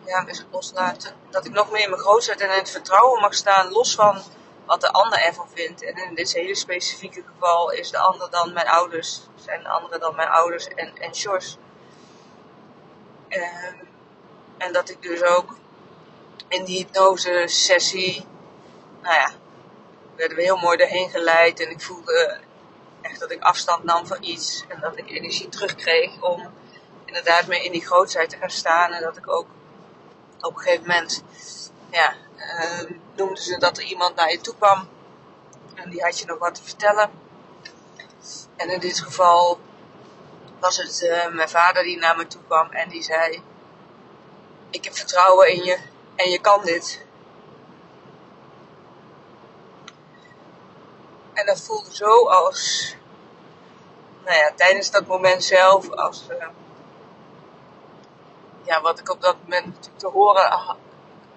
Ja, 0.05 0.23
dus 0.23 0.45
loslaten. 0.51 1.15
Dat 1.29 1.45
ik 1.45 1.51
nog 1.51 1.71
meer 1.71 1.83
in 1.83 1.89
mijn 1.89 2.01
grootheid 2.01 2.41
en 2.41 2.49
in 2.49 2.57
het 2.57 2.69
vertrouwen 2.69 3.21
mag 3.21 3.33
staan, 3.33 3.71
los 3.71 3.95
van 3.95 4.21
wat 4.65 4.81
de 4.81 4.91
ander 4.91 5.19
ervan 5.19 5.47
vindt. 5.53 5.83
En 5.83 5.95
in 5.95 6.15
dit 6.15 6.33
hele 6.33 6.55
specifieke 6.55 7.23
geval 7.33 7.71
is 7.71 7.89
de 7.89 7.97
ander 7.97 8.29
dan 8.29 8.53
mijn 8.53 8.67
ouders, 8.67 9.21
zijn 9.35 9.63
de 9.63 9.69
anderen 9.69 9.99
dan 9.99 10.15
mijn 10.15 10.29
ouders 10.29 10.67
en, 10.67 10.97
en 10.97 11.15
Sjors. 11.15 11.57
Uh, 13.29 13.65
en 14.57 14.73
dat 14.73 14.89
ik 14.89 15.01
dus 15.01 15.23
ook 15.23 15.55
in 16.47 16.63
die 16.63 16.77
hypnose 16.77 17.43
sessie, 17.45 18.25
nou 19.01 19.15
ja, 19.15 19.31
werden 20.15 20.37
we 20.37 20.43
heel 20.43 20.57
mooi 20.57 20.77
erheen 20.77 21.09
geleid 21.09 21.59
en 21.59 21.69
ik 21.69 21.81
voelde 21.81 22.39
echt 23.01 23.19
dat 23.19 23.31
ik 23.31 23.41
afstand 23.41 23.83
nam 23.83 24.07
van 24.07 24.23
iets 24.23 24.65
en 24.67 24.79
dat 24.79 24.97
ik 24.97 25.09
energie 25.09 25.49
terugkreeg 25.49 26.21
om 26.21 26.49
inderdaad 27.05 27.47
meer 27.47 27.63
in 27.63 27.71
die 27.71 27.85
grootheid 27.85 28.29
te 28.29 28.37
gaan 28.37 28.49
staan 28.49 28.91
en 28.91 29.01
dat 29.01 29.17
ik 29.17 29.29
ook 29.29 29.47
op 30.41 30.55
een 30.55 30.61
gegeven 30.61 30.87
moment 30.87 31.23
ja, 31.89 32.13
uh, 32.37 32.91
noemden 33.15 33.43
ze 33.43 33.57
dat 33.57 33.77
er 33.77 33.83
iemand 33.83 34.15
naar 34.15 34.31
je 34.31 34.41
toe 34.41 34.55
kwam. 34.55 34.87
En 35.75 35.89
die 35.89 36.03
had 36.03 36.19
je 36.19 36.25
nog 36.25 36.37
wat 36.37 36.55
te 36.55 36.63
vertellen. 36.63 37.09
En 38.55 38.69
in 38.69 38.79
dit 38.79 38.99
geval 38.99 39.59
was 40.59 40.77
het 40.77 41.01
uh, 41.01 41.27
mijn 41.27 41.49
vader 41.49 41.83
die 41.83 41.97
naar 41.97 42.17
me 42.17 42.27
toe 42.27 42.41
kwam 42.47 42.71
en 42.71 42.89
die 42.89 43.03
zei: 43.03 43.43
Ik 44.69 44.83
heb 44.83 44.95
vertrouwen 44.95 45.51
in 45.51 45.63
je 45.63 45.79
en 46.15 46.29
je 46.29 46.39
kan 46.39 46.61
dit. 46.63 47.05
En 51.33 51.45
dat 51.45 51.61
voelde 51.61 51.95
zo 51.95 52.27
als, 52.27 52.95
nou 54.25 54.37
ja, 54.37 54.51
tijdens 54.55 54.91
dat 54.91 55.07
moment 55.07 55.43
zelf, 55.43 55.91
als, 55.91 56.27
uh, 56.31 56.47
ja, 58.63 58.81
wat 58.81 58.99
ik 58.99 59.09
op 59.09 59.21
dat 59.21 59.35
moment 59.43 59.65
natuurlijk 59.65 59.99
te 59.99 60.07
horen 60.07 60.77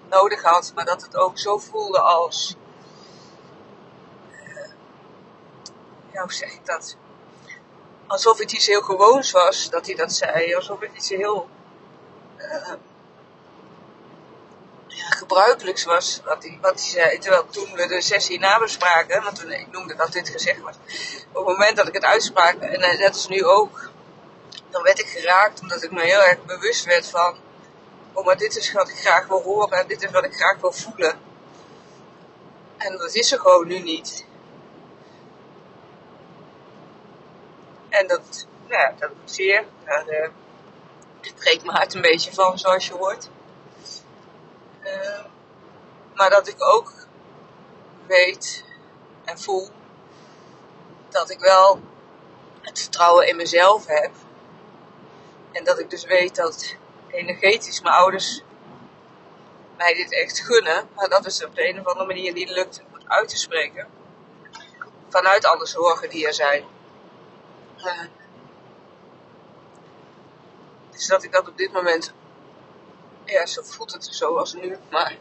nodig 0.09 0.41
had, 0.41 0.71
maar 0.75 0.85
dat 0.85 1.01
het 1.01 1.17
ook 1.17 1.37
zo 1.37 1.57
voelde 1.57 1.99
als, 1.99 2.55
uh, 4.31 4.67
ja, 6.11 6.21
hoe 6.21 6.33
zeg 6.33 6.53
ik 6.53 6.65
dat? 6.65 6.95
Alsof 8.07 8.37
het 8.37 8.51
iets 8.51 8.67
heel 8.67 8.81
gewoons 8.81 9.31
was 9.31 9.69
dat 9.69 9.85
hij 9.85 9.95
dat 9.95 10.11
zei, 10.13 10.55
alsof 10.55 10.79
het 10.79 10.91
iets 10.93 11.09
heel, 11.09 11.49
uh, 12.37 12.73
ja, 14.87 15.09
gebruikelijks 15.09 15.83
was 15.83 16.21
wat 16.25 16.43
hij, 16.43 16.57
wat 16.61 16.79
hij 16.79 16.89
zei. 16.89 17.19
Terwijl 17.19 17.47
toen 17.49 17.71
we 17.73 17.87
de 17.87 18.01
sessie 18.01 18.39
nabespraken, 18.39 19.23
want 19.23 19.39
toen, 19.39 19.51
ik 19.51 19.71
noemde 19.71 19.95
dat 19.95 20.11
dit 20.11 20.29
gezegd 20.29 20.61
was. 20.61 20.75
Op 21.31 21.45
het 21.45 21.57
moment 21.57 21.75
dat 21.75 21.87
ik 21.87 21.93
het 21.93 22.03
uitsprak, 22.03 22.55
en 22.55 22.79
net 22.79 23.07
als 23.07 23.27
nu 23.27 23.45
ook, 23.45 23.89
dan 24.75 24.83
werd 24.83 24.99
ik 24.99 25.07
geraakt 25.07 25.61
omdat 25.61 25.83
ik 25.83 25.91
me 25.91 26.01
heel 26.01 26.21
erg 26.21 26.45
bewust 26.45 26.85
werd 26.85 27.09
van, 27.09 27.37
oh 28.13 28.25
maar 28.25 28.37
dit 28.37 28.55
is 28.55 28.71
wat 28.71 28.89
ik 28.89 28.95
graag 28.95 29.27
wil 29.27 29.41
horen 29.41 29.79
en 29.79 29.87
dit 29.87 30.03
is 30.03 30.11
wat 30.11 30.23
ik 30.23 30.33
graag 30.33 30.59
wil 30.59 30.71
voelen. 30.71 31.19
En 32.77 32.97
dat 32.97 33.13
is 33.13 33.31
er 33.31 33.39
gewoon 33.39 33.67
nu 33.67 33.79
niet. 33.79 34.25
En 37.89 38.07
dat, 38.07 38.47
ja, 38.67 38.93
dat 38.99 39.09
doet 39.09 39.31
zeer. 39.31 39.65
Daar 39.85 40.07
uh, 40.07 40.29
breekt 41.35 41.63
mijn 41.63 41.77
hart 41.77 41.93
een 41.93 42.01
beetje 42.01 42.33
van, 42.33 42.59
zoals 42.59 42.87
je 42.87 42.93
hoort. 42.93 43.29
Uh, 44.83 45.25
maar 46.13 46.29
dat 46.29 46.47
ik 46.47 46.63
ook 46.63 46.93
weet 48.07 48.63
en 49.25 49.39
voel 49.39 49.69
dat 51.09 51.29
ik 51.29 51.39
wel 51.39 51.79
het 52.61 52.79
vertrouwen 52.79 53.27
in 53.27 53.35
mezelf 53.35 53.85
heb. 53.85 54.11
En 55.55 55.63
dat 55.63 55.79
ik 55.79 55.89
dus 55.89 56.05
weet 56.05 56.35
dat 56.35 56.75
energetisch 57.11 57.81
mijn 57.81 57.95
ouders 57.95 58.41
mij 59.77 59.93
dit 59.93 60.13
echt 60.13 60.39
gunnen. 60.39 60.87
Maar 60.95 61.09
dat 61.09 61.25
is 61.25 61.45
op 61.45 61.55
de 61.55 61.69
een 61.69 61.79
of 61.79 61.85
andere 61.85 62.05
manier 62.05 62.33
niet 62.33 62.49
lukt 62.49 62.83
om 62.93 62.99
uit 63.07 63.29
te 63.29 63.37
spreken. 63.37 63.87
Vanuit 65.09 65.45
alle 65.45 65.65
zorgen 65.65 66.09
die 66.09 66.27
er 66.27 66.33
zijn. 66.33 66.63
Uh, 67.77 68.03
dus 70.91 71.07
dat 71.07 71.23
ik 71.23 71.31
dat 71.31 71.47
op 71.47 71.57
dit 71.57 71.71
moment 71.71 72.13
ja, 73.25 73.45
zo 73.45 73.61
voelt 73.63 73.93
het 73.93 74.05
zo 74.05 74.35
als 74.35 74.53
nu, 74.53 74.77
maar 74.91 75.17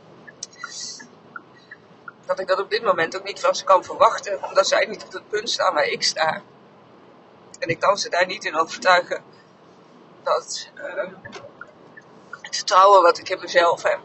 dat 2.27 2.39
ik 2.39 2.47
dat 2.47 2.59
op 2.59 2.71
dit 2.71 2.83
moment 2.83 3.17
ook 3.17 3.25
niet 3.25 3.41
van 3.41 3.55
ze 3.55 3.65
kan 3.65 3.85
verwachten, 3.85 4.45
omdat 4.45 4.69
zij 4.69 4.87
niet 4.87 5.05
op 5.05 5.13
het 5.13 5.29
punt 5.29 5.51
staan 5.51 5.75
waar 5.75 5.87
ik 5.87 6.03
sta. 6.03 6.43
En 7.59 7.69
ik 7.69 7.81
kan 7.81 7.99
ze 7.99 8.09
daar 8.09 8.27
niet 8.27 8.45
in 8.45 8.57
overtuigen 8.57 9.34
dat 10.25 10.69
uh, 10.75 11.13
het 12.41 12.57
vertrouwen 12.57 13.03
wat 13.03 13.19
ik 13.19 13.29
in 13.29 13.41
mezelf 13.41 13.83
heb, 13.83 14.01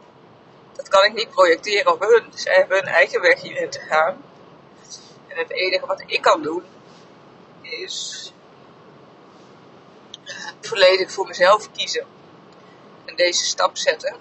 dat 0.73 0.87
kan 0.87 1.03
ik 1.03 1.13
niet 1.13 1.29
projecteren 1.29 1.93
op 1.93 1.99
hun. 1.99 2.31
Zij 2.35 2.55
hebben 2.55 2.77
hun 2.77 2.87
eigen 2.87 3.21
weg 3.21 3.41
hierin 3.41 3.69
te 3.69 3.79
gaan. 3.79 4.23
En 5.27 5.37
het 5.37 5.51
enige 5.51 5.85
wat 5.85 6.03
ik 6.05 6.21
kan 6.21 6.41
doen, 6.41 6.63
is 7.61 8.33
volledig 10.61 11.11
voor 11.11 11.27
mezelf 11.27 11.71
kiezen 11.71 12.05
en 13.05 13.15
deze 13.15 13.45
stap 13.45 13.77
zetten. 13.77 14.15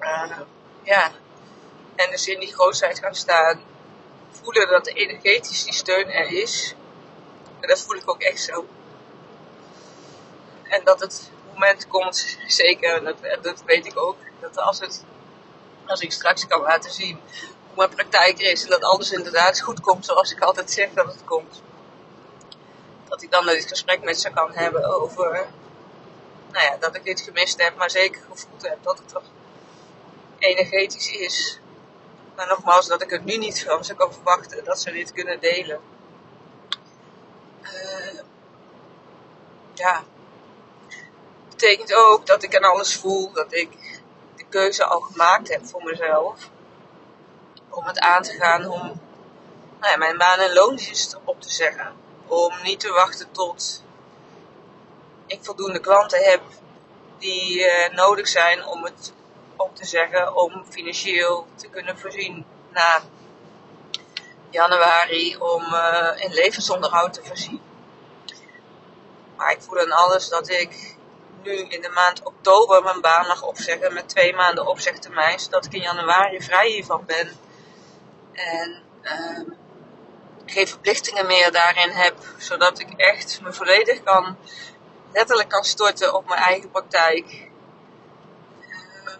Uh, 0.00 0.38
ja, 0.82 1.12
en 1.94 2.10
dus 2.10 2.28
in 2.28 2.40
die 2.40 2.52
grootheid 2.52 2.98
gaan 2.98 3.14
staan. 3.14 3.60
Voelen 4.30 4.68
dat 4.68 4.86
energetisch 4.86 5.64
die 5.64 5.72
steun 5.72 6.10
er 6.10 6.32
is. 6.32 6.74
En 7.60 7.68
dat 7.68 7.80
voel 7.80 7.96
ik 7.96 8.10
ook 8.10 8.20
echt 8.20 8.40
zo. 8.40 8.66
En 10.72 10.84
dat 10.84 11.00
het 11.00 11.30
moment 11.50 11.88
komt, 11.88 12.38
zeker, 12.46 13.04
dat, 13.04 13.16
dat 13.42 13.62
weet 13.66 13.86
ik 13.86 13.98
ook. 13.98 14.16
Dat 14.40 14.58
als, 14.58 14.78
het, 14.78 15.04
als 15.86 16.00
ik 16.00 16.12
straks 16.12 16.46
kan 16.46 16.60
laten 16.60 16.90
zien 16.90 17.20
hoe 17.66 17.76
mijn 17.76 17.94
praktijk 17.94 18.38
is 18.38 18.62
en 18.64 18.70
dat 18.70 18.82
alles 18.82 19.12
inderdaad 19.12 19.60
goed 19.60 19.80
komt 19.80 20.04
zoals 20.04 20.32
ik 20.32 20.40
altijd 20.40 20.70
zeg 20.70 20.90
dat 20.94 21.06
het 21.06 21.24
komt. 21.24 21.62
Dat 23.08 23.22
ik 23.22 23.30
dan 23.30 23.46
dit 23.46 23.68
gesprek 23.68 24.04
met 24.04 24.20
ze 24.20 24.30
kan 24.30 24.52
hebben 24.52 24.84
over 24.84 25.46
nou 26.52 26.64
ja, 26.64 26.76
dat 26.76 26.94
ik 26.94 27.04
dit 27.04 27.20
gemist 27.20 27.62
heb, 27.62 27.76
maar 27.76 27.90
zeker 27.90 28.22
gevoeld 28.30 28.62
heb 28.62 28.78
dat 28.82 28.98
het 28.98 29.08
toch 29.08 29.24
energetisch 30.38 31.10
is. 31.10 31.60
Maar 32.36 32.46
nogmaals, 32.46 32.86
dat 32.86 33.02
ik 33.02 33.10
het 33.10 33.24
nu 33.24 33.36
niet 33.36 33.62
van 33.62 33.84
ze 33.84 33.94
kan 33.94 34.12
verwachten 34.12 34.64
dat 34.64 34.80
ze 34.80 34.90
dit 34.90 35.12
kunnen 35.12 35.40
delen. 35.40 35.80
Uh, 37.62 38.20
ja. 39.74 40.04
Betekent 41.62 41.94
ook 41.94 42.26
dat 42.26 42.42
ik 42.42 42.56
aan 42.56 42.70
alles 42.70 42.96
voel, 42.96 43.32
dat 43.32 43.54
ik 43.54 43.70
de 44.36 44.44
keuze 44.48 44.84
al 44.84 45.00
gemaakt 45.00 45.48
heb 45.48 45.66
voor 45.66 45.82
mezelf. 45.84 46.48
Om 47.68 47.84
het 47.84 47.98
aan 47.98 48.22
te 48.22 48.32
gaan 48.32 48.66
om 48.66 49.00
nou 49.80 49.92
ja, 49.92 49.96
mijn 49.96 50.18
baan 50.18 50.38
en 50.38 50.52
loondienst 50.52 51.18
op 51.24 51.40
te 51.40 51.50
zeggen. 51.50 51.92
Om 52.26 52.52
niet 52.62 52.80
te 52.80 52.92
wachten 52.92 53.30
tot 53.30 53.82
ik 55.26 55.44
voldoende 55.44 55.80
klanten 55.80 56.24
heb 56.24 56.42
die 57.18 57.58
uh, 57.58 57.88
nodig 57.88 58.28
zijn 58.28 58.66
om 58.66 58.84
het 58.84 59.12
op 59.56 59.76
te 59.76 59.86
zeggen, 59.86 60.36
om 60.36 60.64
financieel 60.68 61.46
te 61.54 61.68
kunnen 61.68 61.98
voorzien 61.98 62.46
na 62.72 63.00
januari, 64.50 65.36
om 65.36 65.62
uh, 65.62 66.10
in 66.16 66.32
levensonderhoud 66.32 67.12
te 67.12 67.24
voorzien. 67.24 67.60
Maar 69.36 69.52
ik 69.52 69.62
voel 69.62 69.78
aan 69.78 69.92
alles 69.92 70.28
dat 70.28 70.48
ik 70.48 71.00
nu 71.42 71.52
in 71.52 71.80
de 71.80 71.88
maand 71.88 72.22
oktober 72.22 72.82
mijn 72.82 73.00
baan 73.00 73.26
mag 73.26 73.42
opzeggen 73.42 73.92
met 73.92 74.08
twee 74.08 74.34
maanden 74.34 74.66
opzegtermijn, 74.66 75.40
zodat 75.40 75.64
ik 75.64 75.72
in 75.72 75.80
januari 75.80 76.42
vrij 76.42 76.68
hiervan 76.68 77.04
ben. 77.06 77.32
En 78.32 78.82
uh, 79.02 79.54
geen 80.46 80.68
verplichtingen 80.68 81.26
meer 81.26 81.52
daarin 81.52 81.90
heb, 81.90 82.16
zodat 82.38 82.78
ik 82.78 82.92
echt 82.96 83.40
me 83.42 83.52
volledig 83.52 84.02
kan 84.02 84.36
letterlijk 85.12 85.48
kan 85.48 85.64
storten 85.64 86.14
op 86.14 86.28
mijn 86.28 86.40
eigen 86.40 86.70
praktijk. 86.70 87.48
Uh, 88.60 89.12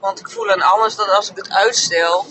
want 0.00 0.18
ik 0.18 0.30
voel 0.30 0.50
aan 0.50 0.62
alles 0.62 0.96
dat 0.96 1.08
als 1.08 1.30
ik 1.30 1.36
het 1.36 1.50
uitstel, 1.50 2.26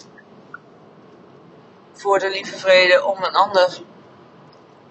voor 1.94 2.20
de 2.20 2.30
lieve 2.30 2.58
vrede, 2.58 3.04
om 3.04 3.24
een 3.24 3.36
ander 3.36 3.82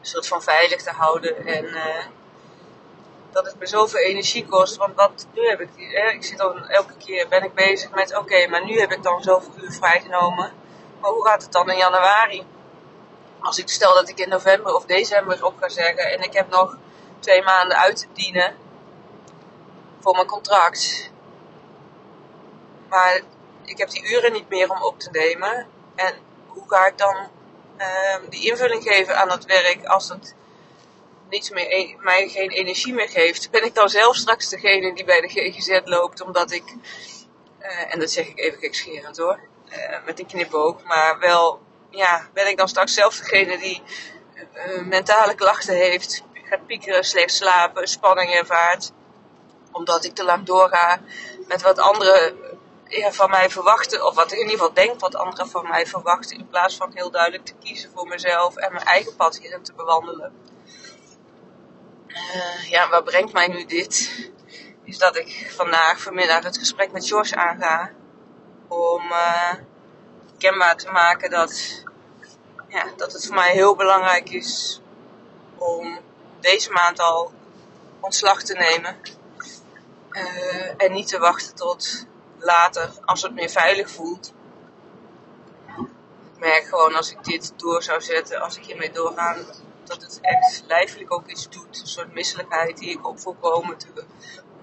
soort 0.00 0.26
van 0.26 0.42
veilig 0.42 0.82
te 0.82 0.90
houden. 0.90 1.46
En 1.46 1.64
uh, 1.64 2.04
dat 3.34 3.46
het 3.46 3.58
me 3.58 3.66
zoveel 3.66 4.00
energie 4.00 4.46
kost. 4.46 4.76
Want 4.76 4.94
wat, 4.94 5.26
nu 5.32 5.48
heb 5.48 5.60
ik, 5.60 5.70
eh, 5.76 6.14
ik 6.14 6.24
zit 6.24 6.40
al 6.40 6.56
elke 6.56 6.96
keer 6.96 7.28
ben 7.28 7.42
ik 7.42 7.54
bezig 7.54 7.90
met, 7.90 8.16
oké, 8.16 8.46
maar 8.48 8.64
nu 8.64 8.80
heb 8.80 8.92
ik 8.92 9.02
dan 9.02 9.22
zoveel 9.22 9.52
uur 9.56 9.72
vrijgenomen. 9.72 10.52
Maar 11.00 11.10
hoe 11.10 11.26
gaat 11.26 11.42
het 11.42 11.52
dan 11.52 11.70
in 11.70 11.76
januari? 11.76 12.46
Als 13.40 13.58
ik 13.58 13.68
stel 13.68 13.94
dat 13.94 14.08
ik 14.08 14.18
in 14.18 14.28
november 14.28 14.74
of 14.74 14.84
december 14.84 15.44
op 15.44 15.58
ga 15.60 15.68
zeggen 15.68 16.10
en 16.10 16.22
ik 16.22 16.32
heb 16.32 16.50
nog 16.50 16.76
twee 17.18 17.42
maanden 17.42 17.76
uit 17.76 17.96
te 17.96 18.06
dienen 18.12 18.56
voor 20.00 20.14
mijn 20.14 20.26
contract. 20.26 21.10
Maar 22.88 23.20
ik 23.64 23.78
heb 23.78 23.90
die 23.90 24.10
uren 24.12 24.32
niet 24.32 24.48
meer 24.48 24.70
om 24.70 24.82
op 24.82 24.98
te 24.98 25.10
nemen. 25.10 25.66
En 25.94 26.14
hoe 26.46 26.64
ga 26.66 26.86
ik 26.86 26.98
dan 26.98 27.16
uh, 27.78 28.28
die 28.28 28.50
invulling 28.50 28.82
geven 28.82 29.16
aan 29.16 29.30
het 29.30 29.44
werk 29.44 29.84
als 29.84 30.08
het 30.08 30.34
niets 31.30 31.50
meer 31.50 31.72
e 31.72 31.96
mij 31.98 32.28
geen 32.28 32.50
energie 32.50 32.94
meer 32.94 33.08
geeft? 33.08 33.50
Ben 33.50 33.64
ik 33.64 33.74
dan 33.74 33.88
zelf 33.88 34.16
straks 34.16 34.48
degene 34.48 34.94
die 34.94 35.04
bij 35.04 35.20
de 35.20 35.28
GGZ 35.28 35.80
loopt 35.84 36.20
omdat 36.20 36.50
ik, 36.52 36.64
uh, 37.60 37.92
en 37.92 38.00
dat 38.00 38.10
zeg 38.10 38.26
ik 38.26 38.38
even 38.38 38.58
gekscherend 38.58 39.16
hoor, 39.16 39.40
uh, 39.68 40.04
met 40.04 40.18
een 40.18 40.26
knipoog, 40.26 40.82
maar 40.82 41.18
wel, 41.18 41.60
ja, 41.90 42.28
ben 42.32 42.48
ik 42.48 42.56
dan 42.56 42.68
straks 42.68 42.94
zelf 42.94 43.16
degene 43.16 43.58
die 43.58 43.82
eh, 44.52 44.82
mentale 44.82 45.34
klachten 45.34 45.76
heeft 45.76 46.24
gaat 46.54 46.66
piekeren, 46.66 47.04
slecht 47.04 47.34
slapen, 47.34 47.88
spanning 47.88 48.30
ervaart. 48.30 48.92
Omdat 49.72 50.04
ik 50.04 50.14
te 50.14 50.24
lang 50.24 50.46
doorga 50.46 51.00
met 51.48 51.62
wat 51.62 51.78
anderen 51.78 52.36
van 53.10 53.30
mij 53.30 53.50
verwachten. 53.50 54.06
Of 54.06 54.14
wat 54.14 54.32
ik 54.32 54.38
in 54.38 54.38
ieder 54.38 54.58
geval 54.58 54.74
denk 54.74 55.00
wat 55.00 55.14
anderen 55.14 55.48
van 55.48 55.68
mij 55.68 55.86
verwachten. 55.86 56.38
In 56.38 56.48
plaats 56.48 56.76
van 56.76 56.90
heel 56.94 57.10
duidelijk 57.10 57.44
te 57.44 57.54
kiezen 57.54 57.90
voor 57.94 58.08
mezelf 58.08 58.56
en 58.56 58.72
mijn 58.72 58.84
eigen 58.84 59.16
pad 59.16 59.38
hierin 59.38 59.62
te 59.62 59.72
bewandelen. 59.72 60.32
Uh, 62.14 62.70
ja, 62.70 62.88
wat 62.88 63.04
brengt 63.04 63.32
mij 63.32 63.48
nu 63.48 63.64
dit? 63.64 64.10
Is 64.84 64.98
dat 64.98 65.16
ik 65.16 65.50
vandaag, 65.56 66.00
vanmiddag, 66.00 66.42
het 66.42 66.58
gesprek 66.58 66.92
met 66.92 67.06
George 67.06 67.36
aanga. 67.36 67.90
om 68.68 69.02
uh, 69.10 69.52
kenbaar 70.38 70.76
te 70.76 70.90
maken 70.90 71.30
dat, 71.30 71.82
ja, 72.68 72.86
dat 72.96 73.12
het 73.12 73.26
voor 73.26 73.34
mij 73.34 73.52
heel 73.52 73.76
belangrijk 73.76 74.30
is 74.30 74.80
om 75.58 75.98
deze 76.40 76.70
maand 76.70 77.00
al 77.00 77.32
ontslag 78.00 78.42
te 78.42 78.54
nemen. 78.54 78.96
Uh, 80.10 80.72
en 80.76 80.92
niet 80.92 81.08
te 81.08 81.18
wachten 81.18 81.54
tot 81.54 82.06
later, 82.38 82.90
als 83.04 83.22
het 83.22 83.34
meer 83.34 83.50
veilig 83.50 83.90
voelt. 83.90 84.32
Ik 86.34 86.40
merk 86.40 86.64
gewoon 86.64 86.94
als 86.94 87.10
ik 87.10 87.24
dit 87.24 87.52
door 87.56 87.82
zou 87.82 88.00
zetten, 88.00 88.40
als 88.40 88.56
ik 88.56 88.64
hiermee 88.64 88.90
doorga, 88.90 89.36
dat 89.86 90.02
het 90.02 90.18
echt 90.20 90.64
lijfelijk 90.66 91.12
ook 91.12 91.26
iets 91.26 91.48
doet. 91.48 91.80
Een 91.80 91.86
soort 91.86 92.12
misselijkheid 92.12 92.78
die 92.78 92.90
ik 92.90 93.06
op 93.06 93.20
volkomen 93.20 93.76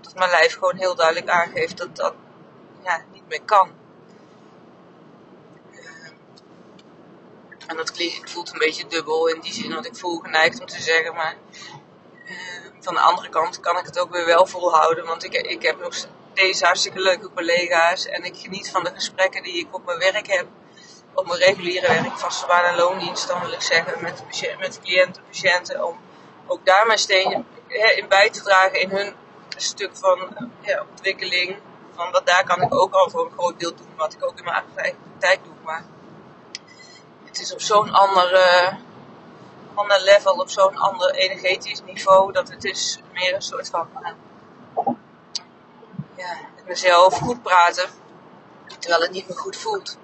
Dat 0.02 0.16
mijn 0.16 0.30
lijf 0.30 0.54
gewoon 0.54 0.76
heel 0.76 0.96
duidelijk 0.96 1.30
aangeeft 1.30 1.78
dat 1.78 1.96
dat 1.96 2.14
ja, 2.84 3.04
niet 3.12 3.28
meer 3.28 3.42
kan. 3.42 3.72
En 7.68 7.78
dat 7.78 7.92
voelt 8.24 8.54
een 8.54 8.60
beetje 8.60 8.88
dubbel 8.88 9.28
in 9.28 9.40
die 9.40 9.54
zin 9.54 9.70
dat 9.70 9.86
ik 9.86 9.96
voel 9.96 10.20
geneigd 10.20 10.60
om 10.60 10.66
te 10.66 10.82
zeggen, 10.82 11.14
maar 11.14 11.36
ehm, 12.26 12.72
van 12.80 12.94
de 12.94 13.00
andere 13.00 13.30
kant 13.30 13.60
kan 13.60 13.78
ik 13.78 13.86
het 13.86 14.00
ook 14.00 14.12
weer 14.12 14.26
wel 14.26 14.46
volhouden. 14.46 15.06
Want 15.06 15.24
ik, 15.24 15.34
ik 15.34 15.62
heb 15.62 15.80
nog 15.80 15.94
steeds 15.94 16.62
hartstikke 16.62 17.00
leuke 17.00 17.30
collega's 17.34 18.06
en 18.06 18.24
ik 18.24 18.38
geniet 18.38 18.72
van 18.72 18.84
de 18.84 18.92
gesprekken 18.94 19.44
die 19.44 19.58
ik 19.58 19.76
op 19.76 19.86
mijn 19.86 20.00
werk 20.00 20.28
heb 20.28 20.48
op 21.14 21.28
mijn 21.28 21.40
reguliere 21.40 21.88
werk, 21.88 22.18
vaste 22.18 22.46
baan 22.46 22.64
en 22.64 22.76
loondienst, 22.76 23.28
dan 23.28 23.40
wil 23.42 23.52
ik 23.52 23.62
zeggen, 23.62 24.02
met, 24.02 24.24
met 24.60 24.80
cliënten, 24.82 25.24
patiënten, 25.28 25.88
om 25.88 26.00
ook 26.48 26.66
daar 26.66 26.86
mijn 26.88 27.00
steen 27.00 27.46
in 27.96 28.08
bij 28.08 28.30
te 28.30 28.42
dragen 28.42 28.80
in 28.80 28.90
hun 28.90 29.16
stuk 29.58 29.92
van 29.94 30.50
ja, 30.62 30.86
ontwikkeling. 30.90 31.58
Van 31.96 32.22
daar 32.24 32.44
kan 32.44 32.62
ik 32.62 32.74
ook 32.74 32.94
al 32.94 33.10
voor 33.10 33.26
een 33.26 33.32
groot 33.32 33.60
deel 33.60 33.76
doen, 33.76 33.94
wat 33.96 34.14
ik 34.14 34.26
ook 34.26 34.38
in 34.38 34.44
mijn 34.44 34.64
praktijk 34.74 35.44
doe. 35.44 35.54
Maar 35.64 35.84
het 37.26 37.40
is 37.40 37.54
op 37.54 37.62
zo'n 37.62 37.92
andere, 37.92 38.78
ander 39.74 40.02
level, 40.02 40.34
op 40.34 40.50
zo'n 40.50 40.78
ander 40.78 41.12
energetisch 41.12 41.82
niveau, 41.82 42.32
dat 42.32 42.50
het 42.50 42.64
is 42.64 43.00
meer 43.14 43.36
een 43.36 43.42
soort 43.42 43.70
van 43.70 43.88
ja, 46.16 46.38
mezelf 46.66 47.18
goed 47.18 47.42
praten, 47.42 47.90
terwijl 48.80 49.02
het 49.02 49.12
niet 49.12 49.28
meer 49.28 49.38
goed 49.38 49.58
voelt. 49.58 49.98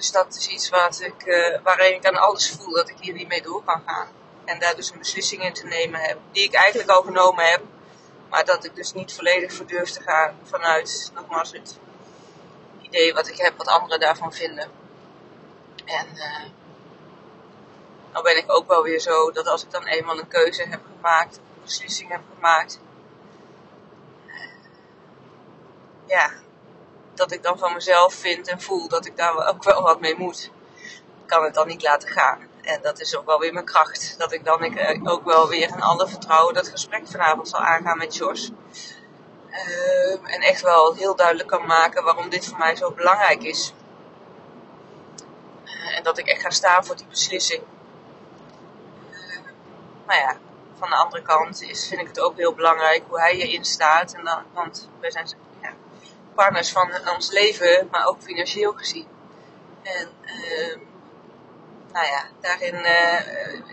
Dus 0.00 0.12
dat 0.12 0.36
is 0.36 0.48
iets 0.48 0.68
wat 0.68 1.00
ik, 1.00 1.26
uh, 1.26 1.58
waarin 1.62 1.94
ik 1.94 2.06
aan 2.06 2.16
alles 2.16 2.50
voel 2.50 2.74
dat 2.74 2.88
ik 2.88 2.96
hier 3.00 3.12
niet 3.12 3.28
mee 3.28 3.42
door 3.42 3.64
kan 3.64 3.82
gaan. 3.86 4.08
En 4.44 4.58
daar 4.58 4.76
dus 4.76 4.90
een 4.90 4.98
beslissing 4.98 5.42
in 5.42 5.52
te 5.52 5.66
nemen 5.66 6.00
heb, 6.00 6.18
die 6.32 6.44
ik 6.44 6.54
eigenlijk 6.54 6.90
al 6.90 7.02
genomen 7.02 7.44
heb. 7.44 7.62
Maar 8.28 8.44
dat 8.44 8.64
ik 8.64 8.74
dus 8.74 8.92
niet 8.92 9.12
volledig 9.12 9.52
voor 9.52 9.66
durf 9.66 9.90
te 9.90 10.02
gaan 10.02 10.38
vanuit, 10.44 11.10
nogmaals, 11.14 11.52
het 11.52 11.78
idee 12.80 13.14
wat 13.14 13.28
ik 13.28 13.36
heb, 13.36 13.56
wat 13.56 13.66
anderen 13.66 14.00
daarvan 14.00 14.32
vinden. 14.32 14.70
En 15.84 16.06
uh, 16.14 16.44
nou 18.12 18.24
ben 18.24 18.36
ik 18.36 18.52
ook 18.52 18.68
wel 18.68 18.82
weer 18.82 19.00
zo 19.00 19.30
dat 19.30 19.46
als 19.46 19.62
ik 19.62 19.70
dan 19.70 19.86
eenmaal 19.86 20.18
een 20.18 20.28
keuze 20.28 20.62
heb 20.68 20.80
gemaakt, 20.96 21.36
een 21.36 21.62
beslissing 21.64 22.10
heb 22.10 22.22
gemaakt, 22.34 22.80
ja, 26.06 26.30
dat 27.20 27.32
ik 27.32 27.42
dan 27.42 27.58
van 27.58 27.72
mezelf 27.72 28.14
vind 28.14 28.48
en 28.48 28.60
voel 28.60 28.88
dat 28.88 29.06
ik 29.06 29.16
daar 29.16 29.48
ook 29.48 29.64
wel 29.64 29.82
wat 29.82 30.00
mee 30.00 30.16
moet. 30.16 30.50
Kan 31.26 31.42
het 31.42 31.54
dan 31.54 31.66
niet 31.66 31.82
laten 31.82 32.08
gaan. 32.08 32.38
En 32.62 32.82
dat 32.82 33.00
is 33.00 33.16
ook 33.16 33.26
wel 33.26 33.38
weer 33.38 33.52
mijn 33.52 33.64
kracht. 33.64 34.14
Dat 34.18 34.32
ik 34.32 34.44
dan 34.44 34.64
ik, 34.64 34.76
eh, 34.76 35.12
ook 35.12 35.24
wel 35.24 35.48
weer 35.48 35.72
een 35.72 35.82
ander 35.82 36.08
vertrouwen 36.08 36.54
dat 36.54 36.68
gesprek 36.68 37.06
vanavond 37.06 37.48
zal 37.48 37.60
aangaan 37.60 37.98
met 37.98 38.16
Jos. 38.16 38.50
Uh, 39.50 40.34
en 40.34 40.40
echt 40.40 40.60
wel 40.62 40.94
heel 40.94 41.16
duidelijk 41.16 41.48
kan 41.48 41.66
maken 41.66 42.04
waarom 42.04 42.28
dit 42.28 42.46
voor 42.46 42.58
mij 42.58 42.76
zo 42.76 42.92
belangrijk 42.92 43.42
is. 43.42 43.72
Uh, 45.64 45.96
en 45.96 46.02
dat 46.02 46.18
ik 46.18 46.26
echt 46.26 46.42
ga 46.42 46.50
staan 46.50 46.84
voor 46.84 46.96
die 46.96 47.06
beslissing. 47.06 47.62
maar 50.06 50.16
ja, 50.16 50.36
van 50.78 50.88
de 50.88 50.96
andere 50.96 51.22
kant 51.22 51.62
is, 51.62 51.88
vind 51.88 52.00
ik 52.00 52.06
het 52.06 52.20
ook 52.20 52.36
heel 52.36 52.54
belangrijk 52.54 53.02
hoe 53.08 53.20
hij 53.20 53.32
erin 53.32 53.64
staat. 53.64 54.14
En 54.14 54.24
dan, 54.24 54.42
want 54.52 54.88
wij 55.00 55.10
zijn 55.10 55.28
partners 56.40 56.70
van 56.70 56.90
ons 57.14 57.30
leven, 57.30 57.88
maar 57.90 58.06
ook 58.06 58.22
financieel 58.22 58.72
gezien. 58.72 59.06
En 59.82 60.08
uh, 60.22 60.76
nou 61.92 62.06
ja, 62.06 62.24
daarin 62.40 62.84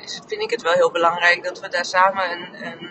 is, 0.03 0.19
vind 0.27 0.41
ik 0.41 0.49
het 0.49 0.62
wel 0.62 0.73
heel 0.73 0.91
belangrijk 0.91 1.43
dat 1.43 1.60
we 1.60 1.69
daar 1.69 1.86
samen 1.86 2.32
een, 2.32 2.65
een 2.65 2.89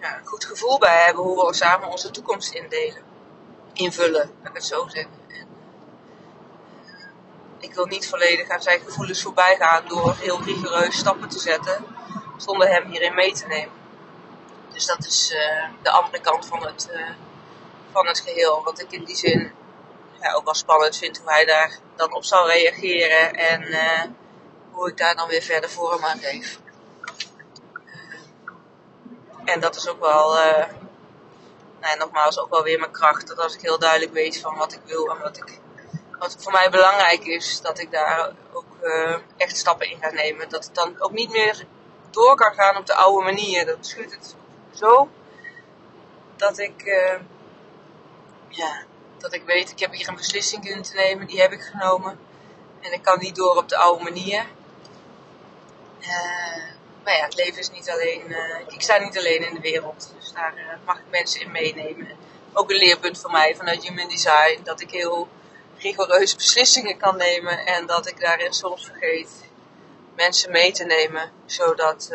ja, 0.00 0.20
goed 0.24 0.44
gevoel 0.44 0.78
bij 0.78 1.04
hebben 1.04 1.22
hoe 1.22 1.46
we 1.46 1.54
samen 1.54 1.88
onze 1.88 2.10
toekomst 2.10 2.54
indelen. 2.54 3.02
Invullen, 3.72 4.30
laat 4.38 4.48
ik 4.48 4.54
het 4.54 4.64
zo 4.64 4.88
zeggen. 4.88 5.20
En, 5.28 5.46
uh, 6.84 7.06
ik 7.58 7.74
wil 7.74 7.86
niet 7.86 8.08
volledig 8.08 8.48
aan 8.48 8.62
zijn 8.62 8.80
gevoelens 8.80 9.22
voorbij 9.22 9.56
gaan 9.58 9.88
door 9.88 10.16
heel 10.18 10.42
rigoureus 10.42 10.98
stappen 10.98 11.28
te 11.28 11.38
zetten 11.38 11.84
zonder 12.36 12.68
hem 12.68 12.90
hierin 12.90 13.14
mee 13.14 13.32
te 13.32 13.46
nemen. 13.46 13.74
Dus 14.72 14.86
dat 14.86 15.06
is 15.06 15.32
uh, 15.34 15.64
de 15.82 15.90
andere 15.90 16.20
kant 16.20 16.46
van 16.46 16.66
het, 16.66 16.90
van 17.92 18.06
het 18.06 18.20
geheel. 18.20 18.62
Wat 18.64 18.80
ik 18.80 18.92
in 18.92 19.04
die 19.04 19.16
zin 19.16 19.52
ja, 20.22 20.32
ook 20.32 20.44
wel 20.44 20.54
spannend 20.54 20.96
vind 20.96 21.18
hoe 21.18 21.30
hij 21.30 21.44
daar 21.44 21.78
dan 21.96 22.14
op 22.14 22.24
zal 22.24 22.48
reageren 22.48 23.34
en 23.34 23.62
uh, 23.62 24.02
hoe 24.70 24.88
ik 24.88 24.96
daar 24.96 25.16
dan 25.16 25.28
weer 25.28 25.42
verder 25.42 25.70
voor 25.70 25.92
hem 25.92 26.04
aan 26.04 26.18
geef. 26.18 26.58
Uh, 29.44 29.52
en 29.52 29.60
dat 29.60 29.76
is 29.76 29.88
ook 29.88 30.00
wel, 30.00 30.36
uh, 30.36 30.64
nou, 31.80 31.98
nogmaals, 31.98 32.38
ook 32.38 32.50
wel 32.50 32.62
weer 32.62 32.78
mijn 32.78 32.92
kracht. 32.92 33.28
Dat 33.28 33.38
als 33.38 33.54
ik 33.54 33.60
heel 33.60 33.78
duidelijk 33.78 34.12
weet 34.12 34.40
van 34.40 34.56
wat 34.56 34.72
ik 34.72 34.80
wil 34.84 35.10
en 35.10 35.18
wat, 35.18 35.36
ik, 35.36 35.58
wat 36.18 36.36
voor 36.38 36.52
mij 36.52 36.70
belangrijk 36.70 37.24
is, 37.24 37.60
dat 37.60 37.78
ik 37.78 37.90
daar 37.90 38.32
ook 38.52 38.66
echt 39.36 39.56
stappen 39.56 39.90
in 39.90 39.98
ga 40.00 40.10
nemen. 40.10 40.48
Dat 40.48 40.64
het 40.64 40.74
dan 40.74 41.00
ook 41.00 41.12
niet 41.12 41.30
meer 41.30 41.64
door 42.10 42.34
kan 42.34 42.54
gaan 42.54 42.76
op 42.76 42.86
de 42.86 42.94
oude 42.94 43.24
manier. 43.24 43.66
Dat 43.66 43.86
schuurt 43.86 44.12
het 44.12 44.36
zo 44.74 45.08
dat 46.36 46.58
ik 46.58 46.84
ja, 48.56 48.82
dat 49.18 49.32
ik 49.32 49.42
weet, 49.44 49.70
ik 49.70 49.78
heb 49.78 49.92
hier 49.92 50.08
een 50.08 50.16
beslissing 50.16 50.68
in 50.68 50.82
te 50.82 50.94
nemen, 50.94 51.26
die 51.26 51.40
heb 51.40 51.52
ik 51.52 51.60
genomen. 51.60 52.18
En 52.80 52.92
ik 52.92 53.02
kan 53.02 53.18
niet 53.18 53.36
door 53.36 53.56
op 53.56 53.68
de 53.68 53.76
oude 53.76 54.04
manier. 54.04 54.46
Uh, 56.00 56.08
maar 57.04 57.16
ja, 57.16 57.24
het 57.24 57.36
leven 57.36 57.58
is 57.58 57.70
niet 57.70 57.90
alleen, 57.90 58.22
uh, 58.28 58.56
ik 58.66 58.80
sta 58.82 58.98
niet 58.98 59.18
alleen 59.18 59.48
in 59.48 59.54
de 59.54 59.60
wereld. 59.60 60.12
Dus 60.18 60.32
daar 60.32 60.54
uh, 60.56 60.62
mag 60.84 60.98
ik 60.98 61.10
mensen 61.10 61.40
in 61.40 61.50
meenemen. 61.50 62.08
Ook 62.52 62.70
een 62.70 62.76
leerpunt 62.76 63.18
voor 63.20 63.30
mij 63.30 63.56
vanuit 63.56 63.84
Human 63.84 64.08
Design, 64.08 64.60
dat 64.64 64.80
ik 64.80 64.90
heel 64.90 65.28
rigoureus 65.78 66.36
beslissingen 66.36 66.96
kan 66.96 67.16
nemen. 67.16 67.66
En 67.66 67.86
dat 67.86 68.06
ik 68.06 68.20
daarin 68.20 68.52
soms 68.52 68.84
vergeet 68.84 69.30
mensen 70.16 70.50
mee 70.50 70.72
te 70.72 70.84
nemen, 70.84 71.30
zodat 71.46 72.10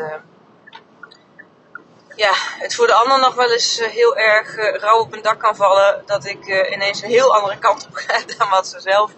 ja, 2.17 2.33
het 2.35 2.75
voor 2.75 2.87
de 2.87 2.93
ander 2.93 3.19
nog 3.19 3.35
wel 3.35 3.51
eens 3.51 3.79
eh, 3.79 3.89
heel 3.89 4.17
erg 4.17 4.57
uh, 4.57 4.75
rauw 4.75 4.99
op 4.99 5.13
een 5.13 5.21
dak 5.21 5.39
kan 5.39 5.55
vallen. 5.55 6.03
Dat 6.05 6.25
ik 6.25 6.47
uh, 6.47 6.71
ineens 6.71 7.01
een 7.01 7.09
heel 7.09 7.35
andere 7.35 7.57
kant 7.57 7.87
op 7.87 7.95
ga 7.95 8.21
dan 8.37 8.49
wat 8.49 8.67
ze 8.67 8.79
zelf 8.79 9.11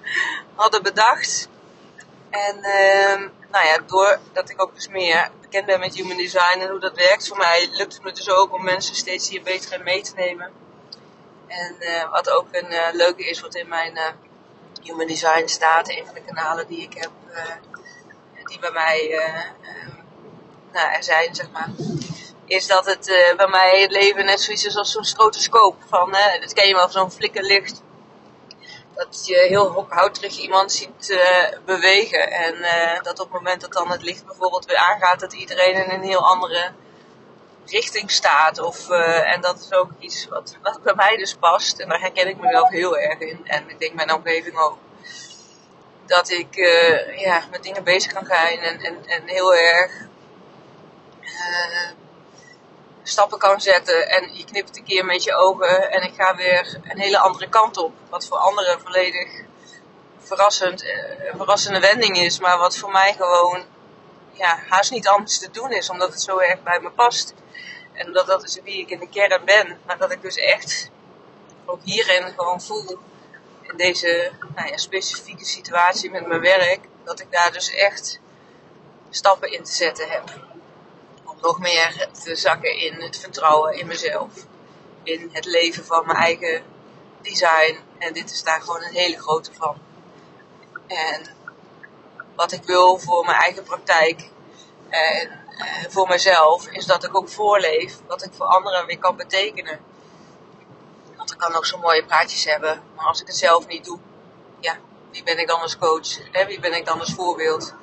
hadden 0.56 0.84
bedacht. 0.84 1.48
En 2.30 2.58
uh, 2.58 3.30
nou 3.52 3.66
ja, 3.66 3.78
doordat 3.86 4.50
ik 4.50 4.62
ook 4.62 4.76
dus 4.76 4.88
meer 4.88 5.32
bekend 5.42 5.66
ben 5.66 5.80
met 5.80 5.96
human 5.96 6.18
design 6.18 6.60
en 6.60 6.70
hoe 6.70 6.80
dat 6.80 6.96
werkt 6.96 7.28
voor 7.28 7.38
mij, 7.38 7.70
lukt 7.72 7.94
het 7.94 8.04
me 8.04 8.12
dus 8.12 8.30
ook 8.30 8.54
om 8.54 8.64
mensen 8.64 8.96
steeds 8.96 9.30
hier 9.30 9.44
beter 9.44 9.74
in 9.74 9.84
mee 9.84 10.02
te 10.02 10.14
nemen. 10.16 10.52
En 11.48 11.76
wat 12.10 12.30
ook 12.30 12.48
een 12.52 12.96
leuke 12.96 13.30
is, 13.30 13.42
wat 13.42 13.56
in 13.56 13.68
mijn 13.68 14.00
human 14.82 15.08
design 15.08 15.48
staat, 15.48 15.90
een 15.90 16.06
van 16.06 16.14
de 16.14 16.22
kanalen 16.22 16.68
die 16.68 16.82
ik 16.82 16.94
heb, 16.94 17.12
die 18.44 18.60
bij 18.60 18.72
mij 18.72 19.22
nou, 20.72 20.94
er 20.94 21.04
zijn, 21.04 21.36
zeg 21.36 21.52
maar 21.52 21.70
is 22.50 22.68
dat 22.68 22.86
het 22.86 23.08
uh, 23.08 23.36
bij 23.36 23.48
mij 23.48 23.82
het 23.82 23.92
leven 23.92 24.26
net 24.26 24.42
zoiets 24.42 24.66
is 24.66 24.76
als 24.76 24.92
zo'n 24.92 25.04
strotoscoop. 25.04 25.76
Van, 25.90 26.10
uh, 26.16 26.42
dat 26.42 26.54
ken 26.54 26.68
je 26.68 26.76
wel, 26.76 26.90
zo'n 26.90 27.12
flikkerlicht. 27.12 27.82
Dat 28.96 29.28
je 29.28 29.36
heel 29.36 29.86
houterig 29.90 30.38
iemand 30.38 30.72
ziet 30.72 31.10
uh, 31.10 31.60
bewegen. 31.66 32.32
En 32.32 32.56
dat 33.02 33.20
op 33.20 33.32
het 33.32 33.42
moment 33.42 33.62
dat 33.62 33.74
dan 33.74 33.92
het 33.92 34.04
licht 34.04 34.26
bijvoorbeeld 34.26 34.66
weer 34.66 34.78
aangaat, 34.78 35.20
dat 35.20 35.34
iedereen 35.34 35.86
in 35.86 35.90
een 35.90 36.04
heel 36.04 36.28
andere 36.28 36.72
richting 37.66 38.12
staat. 38.12 38.60
Of, 38.60 38.90
en 38.90 39.42
dat 39.42 39.60
is 39.60 39.74
ook 39.74 39.90
iets 40.00 40.28
wat, 40.28 40.58
wat 40.62 40.84
bij 40.84 40.96
mij 40.96 41.18
dus 41.18 41.34
past. 41.34 41.80
En 41.80 41.90
daar 41.90 42.00
herken 42.00 42.28
ik 42.28 42.38
mezelf 42.38 42.70
heel 42.70 42.98
erg 42.98 43.20
in. 43.20 43.42
En 43.44 43.70
ik 43.70 43.80
denk 43.80 43.94
mijn 43.94 44.14
omgeving 44.14 44.58
ook. 44.58 44.78
Dat 46.06 46.30
ik 46.30 46.56
ja, 47.16 47.44
met 47.52 47.64
dingen 47.64 47.84
bezig 47.84 48.14
kan 48.14 48.26
gaan 48.26 48.48
en, 48.48 48.82
en, 48.82 49.06
en 49.06 49.22
heel 49.28 49.56
erg 49.56 50.08
stappen 53.10 53.40
kan 53.40 53.62
zetten 53.62 54.10
en 54.10 54.36
je 54.36 54.44
knipt 54.46 54.78
een 54.78 54.84
keer 54.84 55.06
met 55.06 55.24
je 55.24 55.36
ogen 55.36 55.92
en 55.92 56.02
ik 56.02 56.14
ga 56.18 56.36
weer 56.36 56.80
een 56.84 57.00
hele 57.00 57.20
andere 57.20 57.50
kant 57.50 57.78
op. 57.78 57.94
Wat 58.10 58.26
voor 58.26 58.38
anderen 58.38 58.82
volledig 58.82 59.42
verrassend, 60.20 60.84
eh, 60.84 61.36
verrassende 61.36 61.80
wending 61.80 62.18
is, 62.18 62.40
maar 62.40 62.58
wat 62.58 62.78
voor 62.78 62.92
mij 62.92 63.14
gewoon 63.14 63.66
ja, 64.32 64.60
haast 64.70 64.92
niet 64.92 65.08
anders 65.08 65.40
te 65.40 65.52
doen 65.52 65.72
is, 65.72 65.90
omdat 65.90 66.12
het 66.12 66.22
zo 66.22 66.38
erg 66.38 66.64
bij 66.64 66.80
me 66.80 66.90
past. 66.92 67.34
En 67.94 68.08
omdat 68.08 68.28
dat 68.28 68.44
is 68.44 68.60
wie 68.64 68.82
ik 68.82 68.90
in 68.90 69.00
de 69.00 69.10
kern 69.10 69.46
ben, 69.46 69.80
maar 69.86 69.98
dat 69.98 70.12
ik 70.12 70.22
dus 70.22 70.36
echt 70.36 70.90
ook 71.66 71.80
hierin 71.84 72.34
gewoon 72.38 72.62
voel 72.62 73.00
in 73.62 73.78
deze 73.78 74.32
nou 74.56 74.70
ja, 74.70 74.78
specifieke 74.78 75.46
situatie 75.46 76.12
met 76.12 76.28
mijn 76.28 76.42
werk, 76.42 76.80
dat 77.04 77.20
ik 77.20 77.32
daar 77.32 77.52
dus 77.52 77.74
echt 77.74 78.20
stappen 79.10 79.52
in 79.52 79.64
te 79.64 79.72
zetten 79.72 80.10
heb. 80.10 80.24
Nog 81.42 81.60
meer 81.60 82.10
te 82.24 82.36
zakken 82.36 82.78
in 82.78 83.02
het 83.02 83.18
vertrouwen 83.18 83.78
in 83.78 83.88
mezelf. 83.88 84.32
In 85.04 85.30
het 85.32 85.46
leven 85.46 85.86
van 85.86 86.06
mijn 86.06 86.18
eigen 86.18 86.64
design. 87.22 87.80
En 87.98 88.14
dit 88.14 88.32
is 88.32 88.44
daar 88.44 88.62
gewoon 88.62 88.84
een 88.84 88.94
hele 88.94 89.20
grote 89.20 89.54
van. 89.54 89.78
En 90.88 91.36
wat 92.36 92.52
ik 92.52 92.64
wil 92.64 92.98
voor 92.98 93.26
mijn 93.26 93.38
eigen 93.38 93.64
praktijk 93.64 94.30
en 94.90 95.40
eh, 95.58 95.90
voor 95.90 96.08
mezelf, 96.08 96.68
is 96.68 96.86
dat 96.86 97.04
ik 97.04 97.18
ook 97.18 97.30
voorleef 97.30 97.98
wat 98.08 98.24
ik 98.24 98.34
voor 98.34 98.46
anderen 98.46 98.86
weer 98.86 99.00
kan 99.00 99.16
betekenen. 99.16 99.80
Want 101.16 101.32
ik 101.32 101.38
kan 101.38 101.56
ook 101.56 101.66
zo 101.66 101.78
mooie 101.78 102.06
praatjes 102.06 102.46
hebben, 102.46 102.84
maar 102.96 103.06
als 103.06 103.22
ik 103.22 103.28
het 103.28 103.36
zelf 103.38 103.68
niet 103.68 103.86
doe, 103.86 104.00
ja, 104.60 104.78
wie 105.12 105.24
ben 105.24 105.40
ik 105.40 105.48
dan 105.48 105.62
als 105.62 105.78
coach? 105.78 106.18
Hè? 106.32 106.46
Wie 106.46 106.60
ben 106.60 106.74
ik 106.74 106.86
dan 106.86 107.00
als 107.00 107.14
voorbeeld? 107.14 107.74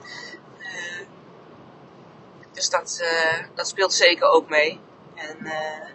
Dus 2.56 2.70
dat, 2.70 2.98
uh, 3.02 3.46
dat 3.54 3.68
speelt 3.68 3.92
zeker 3.92 4.28
ook 4.28 4.48
mee. 4.48 4.80
En 5.14 5.36
uh, 5.42 5.88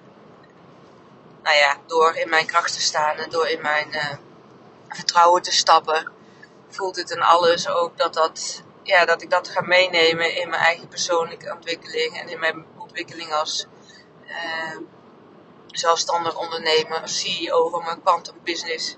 nou 1.43 1.55
ja, 1.55 1.77
door 1.87 2.15
in 2.15 2.29
mijn 2.29 2.45
kracht 2.45 2.73
te 2.73 2.81
staan 2.81 3.17
en 3.17 3.29
door 3.29 3.47
in 3.47 3.61
mijn 3.61 4.19
vertrouwen 4.89 5.41
te 5.41 5.51
stappen, 5.51 6.11
voelt 6.69 6.95
het 6.95 7.11
in 7.11 7.21
alles 7.21 7.69
ook 7.69 7.97
dat, 7.97 8.13
dat, 8.13 8.63
ja, 8.83 9.05
dat 9.05 9.21
ik 9.21 9.29
dat 9.29 9.49
ga 9.49 9.61
meenemen 9.61 10.35
in 10.35 10.49
mijn 10.49 10.61
eigen 10.61 10.87
persoonlijke 10.87 11.53
ontwikkeling 11.53 12.19
en 12.19 12.29
in 12.29 12.39
mijn 12.39 12.65
ontwikkeling 12.77 13.33
als 13.33 13.67
zelfstandig 15.67 16.37
ondernemer, 16.37 17.01
CEO 17.09 17.69
van 17.69 17.83
mijn 17.83 18.01
quantum 18.01 18.35
business 18.43 18.97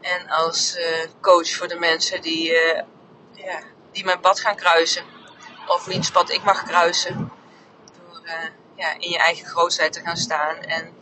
en 0.00 0.28
als 0.28 0.78
coach 1.20 1.50
voor 1.50 1.68
de 1.68 1.78
mensen 1.78 2.22
die, 2.22 2.52
ja, 3.32 3.62
die 3.92 4.04
mijn 4.04 4.20
pad 4.20 4.40
gaan 4.40 4.56
kruisen. 4.56 5.04
Of 5.70 5.84
wiens 5.84 6.10
pad 6.10 6.30
ik 6.30 6.42
mag 6.42 6.62
kruisen. 6.62 7.32
Door 7.98 8.22
ja, 8.74 8.94
in 8.98 9.10
je 9.10 9.18
eigen 9.18 9.46
grootheid 9.46 9.92
te 9.92 10.00
gaan 10.00 10.16
staan 10.16 10.56
en 10.56 10.94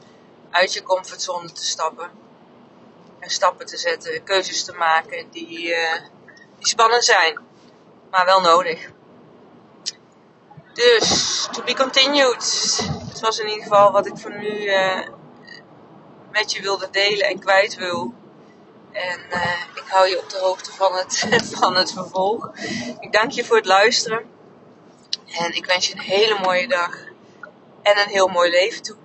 uit 0.50 0.72
je 0.72 0.82
comfortzone 0.82 1.52
te 1.52 1.64
stappen 1.66 2.10
en 3.18 3.30
stappen 3.30 3.66
te 3.66 3.76
zetten, 3.76 4.22
keuzes 4.24 4.64
te 4.64 4.72
maken 4.72 5.30
die, 5.30 5.68
uh, 5.68 5.92
die 6.58 6.68
spannend 6.68 7.04
zijn, 7.04 7.38
maar 8.10 8.24
wel 8.24 8.40
nodig. 8.40 8.90
Dus, 10.72 11.48
to 11.52 11.62
be 11.62 11.74
continued. 11.74 12.78
Het 13.08 13.20
was 13.20 13.38
in 13.38 13.48
ieder 13.48 13.62
geval 13.62 13.92
wat 13.92 14.06
ik 14.06 14.16
voor 14.16 14.38
nu 14.38 14.64
uh, 14.64 15.06
met 16.30 16.52
je 16.52 16.62
wilde 16.62 16.90
delen 16.90 17.26
en 17.26 17.38
kwijt 17.38 17.74
wil. 17.74 18.14
En 18.92 19.20
ik 19.74 19.84
hou 19.86 20.08
je 20.08 20.18
op 20.18 20.30
de 20.30 20.38
hoogte 20.38 20.72
van 20.72 20.94
het, 20.94 21.26
van 21.60 21.76
het 21.76 21.92
vervolg. 21.92 22.50
Ik 23.00 23.12
dank 23.12 23.30
je 23.30 23.44
voor 23.44 23.56
het 23.56 23.66
luisteren. 23.66 24.36
En 25.30 25.54
ik 25.54 25.66
wens 25.66 25.86
je 25.86 25.94
een 25.94 26.00
hele 26.00 26.38
mooie 26.42 26.68
dag. 26.68 27.06
En 27.82 27.98
een 27.98 28.08
heel 28.08 28.28
mooi 28.28 28.50
leven 28.50 28.82
toe. 28.82 28.96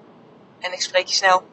En 0.60 0.74
ik 0.74 0.82
spreek 0.82 1.08
je 1.08 1.16
snel. 1.16 1.44